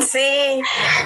[0.07, 0.63] Sí,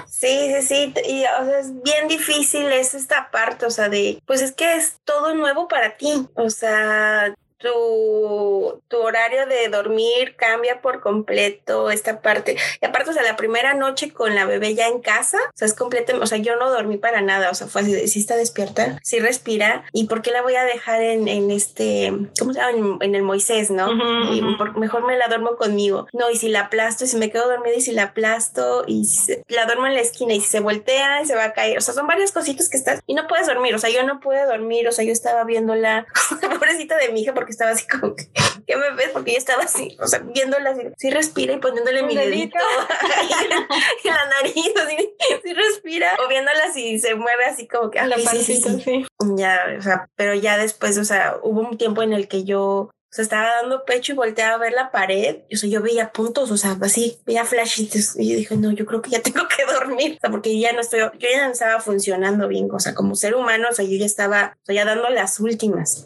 [0.06, 4.20] sí, sí, sí, y o sea, es bien difícil es esta parte, o sea, de,
[4.26, 10.36] pues es que es todo nuevo para ti, o sea, tu, tu horario de dormir
[10.36, 12.56] cambia por completo esta parte.
[12.80, 15.66] Y aparte, o sea, la primera noche con la bebé ya en casa, o sea,
[15.66, 18.36] es completo, o sea, yo no dormí para nada, o sea, fue así, si está
[18.36, 22.60] despierta, si respira, ¿y por qué la voy a dejar en, en este, ¿cómo se
[22.60, 22.98] llama?
[23.00, 23.90] En, el Moisés, ¿no?
[24.32, 24.42] y
[24.76, 26.06] mejor me la duermo conmigo.
[26.12, 29.08] No, y si la aplasto, y si me quedo dormida y si la aplasto, y
[29.48, 31.80] la duermo en la esquina, y si se voltea, y se va a caer, o
[31.80, 34.44] sea, son varias cositas que estás, y no puedes dormir, o sea, yo no pude
[34.44, 36.06] dormir, o sea, yo estaba viéndola,
[36.40, 38.28] pobrecita de mi hija, porque estaba así como que,
[38.66, 39.10] ¿qué me ves?
[39.12, 42.56] Porque yo estaba así, o sea, viéndola así, sí respira y poniéndole mi dedito
[44.04, 48.06] en la nariz, así, sí respira, o viéndola si se mueve así como que, ah,
[48.06, 52.02] la sí, sí, sí, Ya, o sea, pero ya después, o sea, hubo un tiempo
[52.02, 55.38] en el que yo o sea, estaba dando pecho y volteaba a ver la pared.
[55.50, 58.16] O sea, yo veía puntos, o sea, así, veía flashitos.
[58.18, 60.16] Y yo dije, no, yo creo que ya tengo que dormir.
[60.16, 62.68] O sea, porque ya no estoy, yo ya no estaba funcionando bien.
[62.70, 65.40] O sea, como ser humano, o sea, yo ya estaba, o sea, ya dando las
[65.40, 66.04] últimas.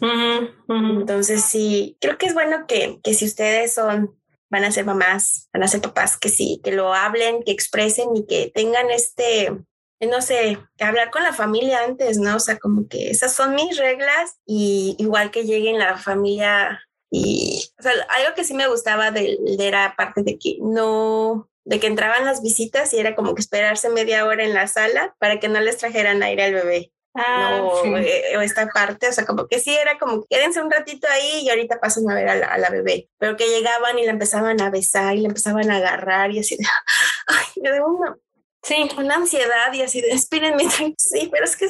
[0.69, 4.17] Entonces, sí, creo que es bueno que, que si ustedes son
[4.49, 8.15] van a ser mamás, van a ser papás, que sí, que lo hablen, que expresen
[8.15, 9.51] y que tengan este,
[9.99, 12.35] no sé, hablar con la familia antes, ¿no?
[12.35, 16.81] O sea, como que esas son mis reglas y igual que lleguen la familia
[17.15, 21.47] y, o sea, algo que sí me gustaba de, de era aparte de que no,
[21.63, 25.15] de que entraban las visitas y era como que esperarse media hora en la sala
[25.19, 26.91] para que no les trajeran aire al bebé.
[27.15, 30.71] Ah, no, eh, o esta parte, o sea, como que sí era como quédense un
[30.71, 33.99] ratito ahí y ahorita pasan a ver a la, a la, bebé, pero que llegaban
[33.99, 36.65] y la empezaban a besar y la empezaban a agarrar y así de,
[37.27, 38.17] ay, me una,
[38.63, 38.89] sí.
[38.97, 40.63] una ansiedad y así de, espírenme,
[40.97, 41.69] sí, pero es que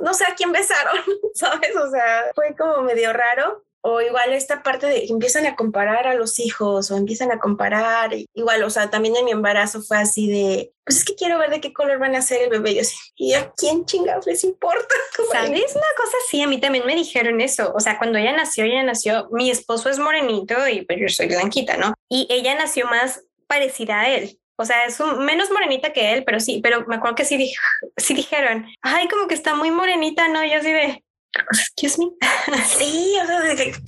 [0.00, 1.02] no sé a quién besaron,
[1.34, 1.74] ¿sabes?
[1.74, 6.14] O sea, fue como medio raro, o igual esta parte de empiezan a comparar a
[6.14, 10.26] los hijos o empiezan a comparar, igual, o sea, también en mi embarazo fue así
[10.26, 12.72] de, pues es que quiero ver de qué color van a ser el bebé.
[12.72, 14.94] Y, así, ¿y a quién chingados les importa?
[15.32, 15.76] ¿Sabes?
[15.76, 17.74] Una cosa sí, a mí también me dijeron eso.
[17.74, 21.26] O sea, cuando ella nació, ella nació, mi esposo es morenito y pues yo soy
[21.26, 21.92] blanquita, ¿no?
[22.08, 24.40] Y ella nació más parecida a él.
[24.56, 27.52] O sea, es menos morenita que él, pero sí, pero me acuerdo que sí,
[27.98, 30.42] sí dijeron, ay, como que está muy morenita, ¿no?
[30.42, 31.04] Yo así de,
[31.52, 32.10] excuse me.
[32.66, 33.40] Sí, o sea,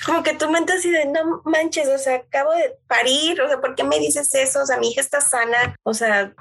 [0.05, 3.61] como que tu mente así de no manches, o sea, acabo de parir, o sea,
[3.61, 4.63] ¿por qué me dices eso?
[4.63, 6.35] O sea, mi hija está sana, o sea,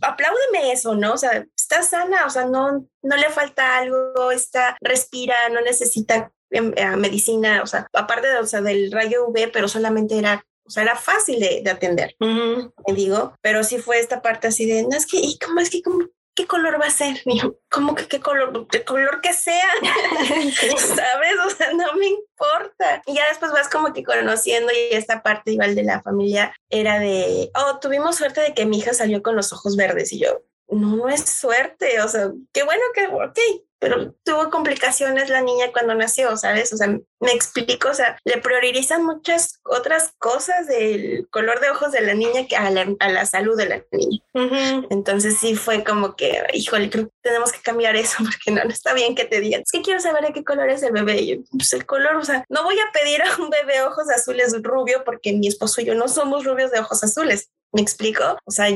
[0.00, 1.14] apláudeme eso, ¿no?
[1.14, 6.32] O sea, está sana, o sea, no, no le falta algo, está, respira, no necesita
[6.50, 10.44] em, eh, medicina, o sea, aparte de, o sea, del rayo UV, pero solamente era
[10.66, 14.82] o sea, era fácil de, atender, me digo, pero sí fue esta parte así de,
[14.82, 15.98] no es que, ¿y cómo es que, cómo,
[16.34, 17.22] ¿qué color va a ser?
[17.70, 18.66] ¿cómo que qué color?
[18.72, 21.34] El color que sea, ¿sabes?
[21.46, 23.02] O sea, no me importa.
[23.06, 26.98] Y ya después vas como que conociendo y esta parte igual de la familia era
[26.98, 30.42] de, oh, tuvimos suerte de que mi hija salió con los ojos verdes y yo,
[30.68, 33.38] no, no es suerte, o sea, qué bueno que, ok,
[33.84, 36.72] pero tuvo complicaciones la niña cuando nació, ¿sabes?
[36.72, 41.92] O sea, me explico, o sea, le priorizan muchas otras cosas del color de ojos
[41.92, 44.86] de la niña que a la, salud de la niña.
[44.88, 48.70] Entonces sí fue como que, híjole, creo que tenemos que cambiar eso porque no, no
[48.70, 51.20] está bien que te digan, es que quiero saber de qué color es el bebé.
[51.20, 54.08] Y yo, pues el color, o sea, no voy a pedir a un bebé ojos
[54.08, 57.50] azules rubio porque mi esposo y yo no somos rubios de ojos azules.
[57.70, 58.38] ¿Me explico?
[58.46, 58.68] O sea,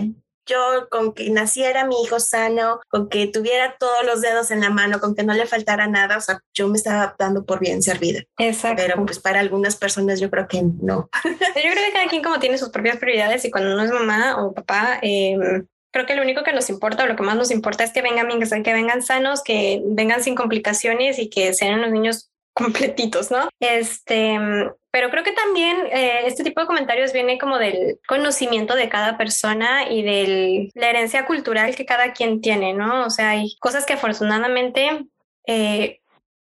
[0.49, 4.71] yo con que naciera mi hijo sano, con que tuviera todos los dedos en la
[4.71, 7.83] mano, con que no le faltara nada, o sea, yo me estaba dando por bien
[7.83, 8.23] servida.
[8.39, 8.83] Exacto.
[8.85, 11.09] Pero pues para algunas personas yo creo que no.
[11.25, 14.43] Yo creo que cada quien como tiene sus propias prioridades y cuando uno es mamá
[14.43, 17.51] o papá, em, creo que lo único que nos importa o lo que más nos
[17.51, 21.81] importa es que vengan bien, que vengan sanos, que vengan sin complicaciones y que sean
[21.81, 23.49] los niños completitos, ¿no?
[23.61, 24.37] Este,
[24.91, 29.17] pero creo que también eh, este tipo de comentarios viene como del conocimiento de cada
[29.17, 33.07] persona y de la herencia cultural que cada quien tiene, ¿no?
[33.07, 35.07] O sea, hay cosas que afortunadamente,
[35.47, 36.01] eh,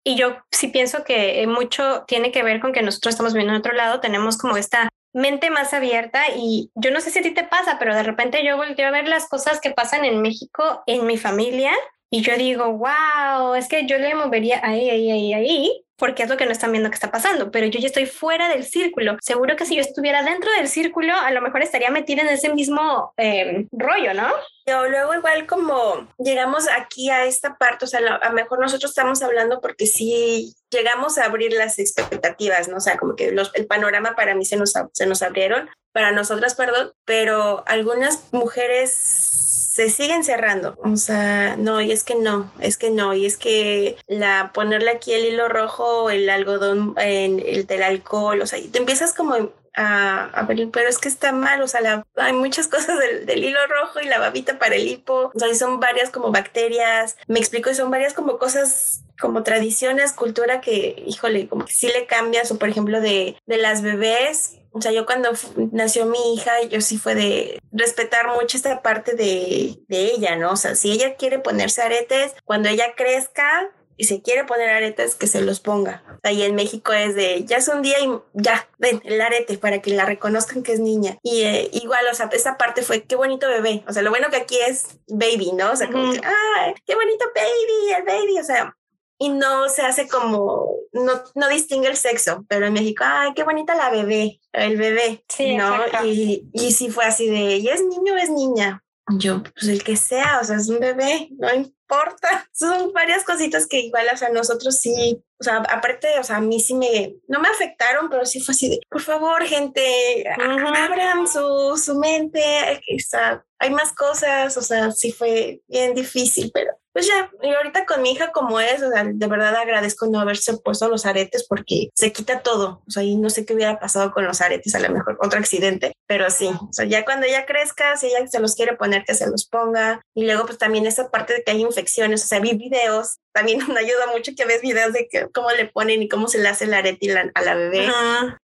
[0.04, 3.60] y yo sí pienso que mucho tiene que ver con que nosotros estamos viendo en
[3.60, 7.30] otro lado, tenemos como esta mente más abierta y yo no sé si a ti
[7.30, 10.82] te pasa, pero de repente yo volteo a ver las cosas que pasan en México,
[10.86, 11.72] en mi familia,
[12.14, 16.28] y yo digo, wow, es que yo le movería ahí, ahí, ahí, ahí, porque es
[16.28, 19.16] lo que no están viendo que está pasando, pero yo ya estoy fuera del círculo.
[19.20, 22.53] Seguro que si yo estuviera dentro del círculo, a lo mejor estaría metida en ese
[22.53, 24.28] mismo eh, rollo, ¿no?
[24.66, 28.90] O luego igual como llegamos aquí a esta parte, o sea, a lo mejor nosotros
[28.90, 32.76] estamos hablando porque sí llegamos a abrir las expectativas, ¿no?
[32.76, 36.55] O sea, como que el panorama para mí se nos, se nos abrieron, para nosotras,
[36.55, 39.31] perdón, pero algunas mujeres
[39.72, 40.76] se siguen cerrando.
[40.84, 44.90] O sea, no, y es que no, es que no, y es que la ponerle
[44.90, 49.14] aquí el hilo rojo, el algodón, en el del alcohol, o sea, y te empiezas
[49.14, 49.34] como
[49.74, 53.44] a, a, ver, pero es que está mal, o sea, hay muchas cosas del, del,
[53.44, 57.16] hilo rojo y la babita para el hipo, o sea, y son varias como bacterias,
[57.26, 61.86] me explico, y son varias como cosas como tradiciones, cultura que, híjole, como que sí
[61.86, 65.30] le cambias, o por ejemplo de, de las bebés, o sea, yo cuando
[65.72, 70.52] nació mi hija, yo sí fue de respetar mucho esta parte de, de ella, ¿no?
[70.52, 75.14] O sea, si ella quiere ponerse aretes, cuando ella crezca, y se quiere poner aretes,
[75.14, 76.02] que se los ponga.
[76.22, 79.80] Ahí en México es de, ya es un día y ya, ven, el arete para
[79.80, 81.18] que la reconozcan que es niña.
[81.22, 83.84] Y eh, igual, o sea, esa parte fue, qué bonito bebé.
[83.86, 85.72] O sea, lo bueno que aquí es baby, ¿no?
[85.72, 88.40] O sea, como que, ¡ay, qué bonito baby, el baby!
[88.40, 88.76] O sea,
[89.22, 93.44] y no se hace como, no, no distingue el sexo, pero en México, ay, qué
[93.44, 95.76] bonita la bebé, el bebé, sí, ¿no?
[96.04, 98.82] Y, y sí fue así de, ¿y es niño o es niña?
[99.10, 102.48] Yo, pues el que sea, o sea, es un bebé, no importa.
[102.52, 106.40] Son varias cositas que igual, o sea, nosotros sí, o sea, aparte, o sea, a
[106.40, 111.28] mí sí me, no me afectaron, pero sí fue así de, por favor, gente, abran
[111.28, 112.42] su, su mente,
[112.76, 117.53] o sea, hay más cosas, o sea, sí fue bien difícil, pero pues ya, y
[117.53, 121.07] ahorita con mi hija como es, o sea, de verdad agradezco no haberse puesto los
[121.07, 124.40] aretes porque se quita todo, o sea, y no sé qué hubiera pasado con los
[124.40, 128.07] aretes, a lo mejor otro accidente, pero sí, o sea, ya cuando ella crezca, si
[128.07, 131.34] ella se los quiere poner, que se los ponga, y luego pues también esa parte
[131.34, 134.93] de que hay infecciones, o sea, vi videos, también me ayuda mucho que ves videos
[134.93, 137.88] de que, cómo le ponen y cómo se le hace el arete a la bebé.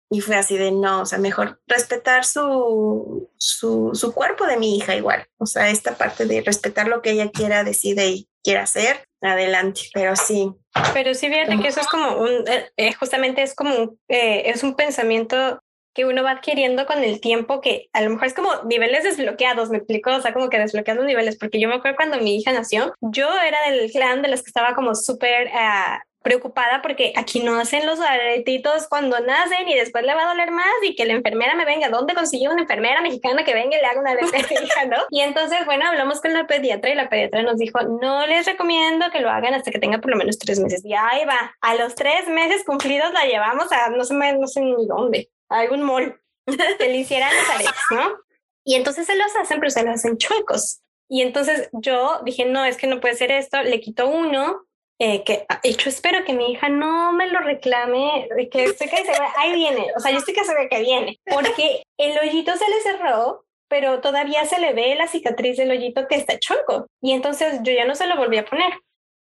[0.10, 4.78] Y fue así de no, o sea, mejor respetar su, su, su, cuerpo de mi
[4.78, 5.28] hija igual.
[5.38, 9.82] O sea, esta parte de respetar lo que ella quiera, decide y quiera hacer, adelante,
[9.94, 10.52] pero sí.
[10.94, 14.64] Pero sí, fíjate que eso es como un, eh, eh, justamente es como, eh, es
[14.64, 15.60] un pensamiento
[15.94, 19.72] que uno va adquiriendo con el tiempo que a lo mejor es como niveles desbloqueados,
[19.72, 22.52] me explico, o sea, como que desbloqueando niveles, porque yo me acuerdo cuando mi hija
[22.52, 25.98] nació, yo era del clan de las que estaba como súper uh,
[26.28, 30.52] preocupada porque aquí no hacen los aretitos cuando nacen y después le va a doler
[30.52, 31.88] más y que la enfermera me venga.
[31.88, 34.56] ¿Dónde consiguió una enfermera mexicana que venga y le haga una arete
[34.90, 34.98] ¿no?
[35.10, 39.10] Y entonces, bueno, hablamos con la pediatra y la pediatra nos dijo, no les recomiendo
[39.10, 40.84] que lo hagan hasta que tenga por lo menos tres meses.
[40.84, 44.62] Y ahí va, a los tres meses cumplidos la llevamos a no sé, no sé
[44.62, 48.18] ni dónde, a algún mall, que le hicieran los aretes, ¿no?
[48.66, 50.82] Y entonces se los hacen, pero se los hacen chuecos.
[51.08, 54.67] Y entonces yo dije, no, es que no puede ser esto, le quito uno,
[55.00, 59.04] eh, que ah, hecho espero que mi hija no me lo reclame, que estoy que
[59.38, 62.82] ahí viene, o sea, yo estoy que ve que viene, porque el hoyito se le
[62.82, 67.60] cerró, pero todavía se le ve la cicatriz del hoyito que está chonco, y entonces
[67.64, 68.74] yo ya no se lo volví a poner.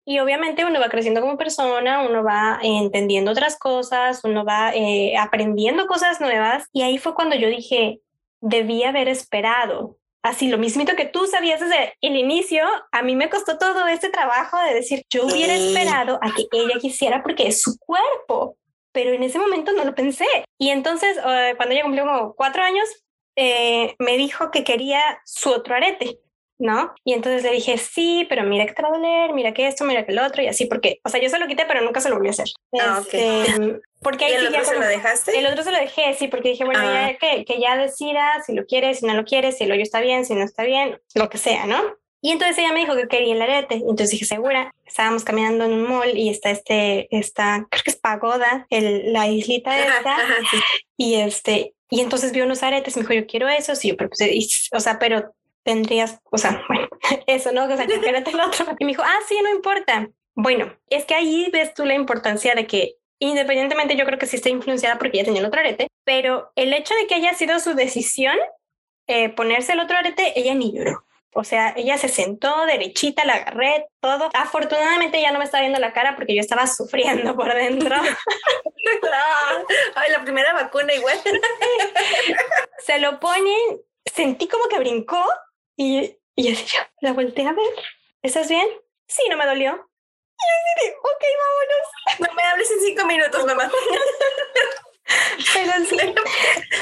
[0.10, 5.18] Y obviamente uno va creciendo como persona, uno va entendiendo otras cosas, uno va eh,
[5.18, 8.00] aprendiendo cosas nuevas, y ahí fue cuando yo dije,
[8.40, 13.30] debí haber esperado así lo mismito que tú sabías desde el inicio, a mí me
[13.30, 17.62] costó todo este trabajo de decir, yo hubiera esperado a que ella quisiera porque es
[17.62, 18.58] su cuerpo,
[18.92, 20.26] pero en ese momento no lo pensé.
[20.58, 22.86] Y entonces, eh, cuando ella cumplió como cuatro años,
[23.36, 26.20] eh, me dijo que quería su otro arete.
[26.60, 26.94] ¿no?
[27.04, 29.86] Y entonces le dije, sí, pero mira que te va a doler, mira que esto,
[29.86, 32.02] mira que el otro, y así, porque, o sea, yo se lo quité, pero nunca
[32.02, 32.48] se lo volví a hacer.
[32.80, 35.38] Ah, este, porque ahí ¿Y el otro se lo dejaste?
[35.38, 37.18] El otro se lo dejé, sí, porque dije, bueno, ya ah.
[37.20, 40.02] que, que ya decida si lo quiere, si no lo quiere, si el hoyo está
[40.02, 41.82] bien, si no está bien, lo que sea, ¿no?
[42.22, 43.76] Y entonces ella me dijo que quería el arete.
[43.76, 44.74] Y entonces dije, segura.
[44.86, 49.28] Estábamos caminando en un mall y está este, esta, creo que es Pagoda, el, la
[49.28, 50.18] islita esta.
[50.96, 53.76] Y este, y entonces vio unos aretes y me dijo, yo quiero eso.
[53.76, 55.34] Sí, pero pues, o sea, pero
[55.64, 56.88] tendrías, o sea, bueno,
[57.28, 57.66] eso, ¿no?
[57.66, 58.76] O sea, que el otro.
[58.80, 60.10] Y me dijo, ah, sí, no importa.
[60.34, 64.38] Bueno, es que ahí ves tú la importancia de que independientemente yo creo que sí
[64.38, 67.60] está influenciada porque ella tenía el otro arete, pero el hecho de que haya sido
[67.60, 68.38] su decisión
[69.08, 71.04] eh, ponerse el otro arete, ella ni lloró.
[71.34, 74.30] O sea, ella se sentó derechita, la agarré, todo.
[74.34, 77.96] Afortunadamente ya no me estaba viendo la cara porque yo estaba sufriendo por dentro.
[79.96, 81.20] Ay, la primera vacuna igual.
[82.80, 85.24] se lo ponen, sentí como que brincó
[85.76, 87.68] y, y así yo la volteé a ver.
[88.24, 88.68] ¿Estás bien?
[89.08, 89.87] Sí, no me dolió.
[90.38, 92.30] Y yo dije, ok, vámonos.
[92.30, 93.72] No me hables en cinco minutos, mamá.
[95.54, 96.16] Pero sí.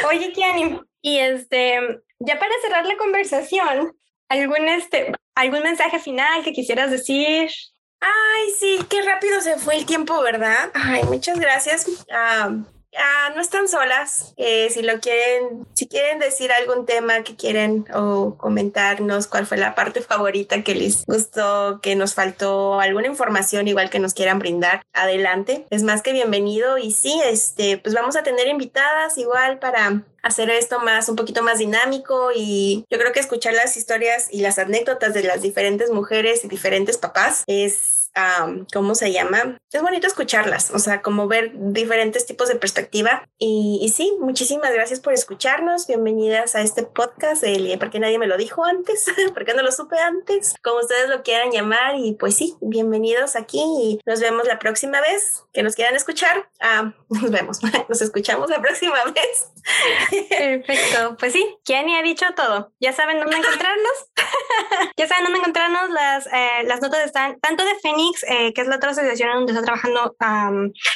[0.07, 1.79] Oye, Kiani, y este,
[2.19, 3.97] ya para cerrar la conversación,
[4.29, 7.49] ¿algún, este, ¿algún mensaje final que quisieras decir?
[7.99, 10.71] Ay, sí, qué rápido se fue el tiempo, ¿verdad?
[10.73, 11.87] Ay, muchas gracias.
[11.87, 12.63] Uh,
[12.97, 14.33] Ah, no están solas.
[14.37, 19.57] Eh, si lo quieren, si quieren decir algún tema que quieren o comentarnos cuál fue
[19.57, 24.39] la parte favorita que les gustó, que nos faltó, alguna información igual que nos quieran
[24.39, 25.65] brindar, adelante.
[25.69, 30.49] Es más que bienvenido y sí, este, pues vamos a tener invitadas igual para hacer
[30.49, 34.57] esto más, un poquito más dinámico y yo creo que escuchar las historias y las
[34.57, 37.94] anécdotas de las diferentes mujeres y diferentes papás es
[38.73, 39.57] ¿cómo se llama?
[39.71, 43.27] Es bonito escucharlas, o sea, como ver diferentes tipos de perspectiva.
[43.37, 45.87] Y, y sí, muchísimas gracias por escucharnos.
[45.87, 49.97] Bienvenidas a este podcast de porque nadie me lo dijo antes, porque no lo supe
[49.97, 51.95] antes, como ustedes lo quieran llamar.
[51.97, 56.49] Y pues sí, bienvenidos aquí y nos vemos la próxima vez que nos quieran escuchar.
[57.09, 59.51] Nos vemos, nos escuchamos la próxima vez.
[60.29, 62.71] Perfecto, pues sí, Kenny ha dicho todo.
[62.79, 63.93] Ya saben dónde encontrarnos.
[64.97, 65.89] ya saben dónde encontrarnos.
[65.89, 69.53] Las, eh, las notas están tanto de Feni eh, que es la otra asociación donde
[69.53, 70.15] está trabajando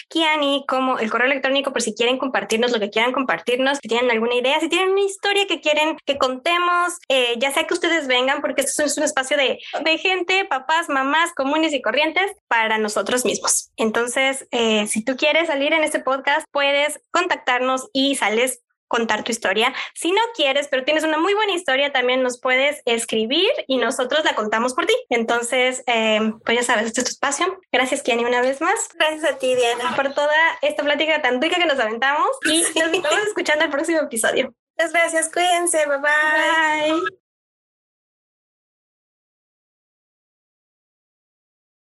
[0.10, 4.12] Kiani, como el correo electrónico, por si quieren compartirnos lo que quieran compartirnos, si tienen
[4.12, 8.08] alguna idea, si tienen una historia que quieren que contemos, eh, ya sea que ustedes
[8.08, 12.78] vengan, porque esto es un espacio de, de gente, papás, mamás, comunes y corrientes para
[12.78, 13.72] nosotros mismos.
[13.78, 19.32] Entonces, eh, si tú quieres salir en este podcast, puedes contactarnos y sales contar tu
[19.32, 19.72] historia.
[19.94, 24.26] Si no quieres, pero tienes una muy buena historia, también nos puedes escribir y nosotros
[24.26, 24.96] la contamos por ti.
[25.10, 27.62] Entonces, em, pues ya sabes, este es tu espacio.
[27.72, 28.90] Gracias, Kiani, una vez más.
[28.96, 29.96] Gracias a ti, Diana.
[29.96, 34.00] Por toda esta plática tan rica que nos aventamos y nos estamos escuchando el próximo
[34.00, 34.56] episodio.
[34.76, 36.00] Muchas gracias, cuídense, bye.
[36.00, 37.29] bye.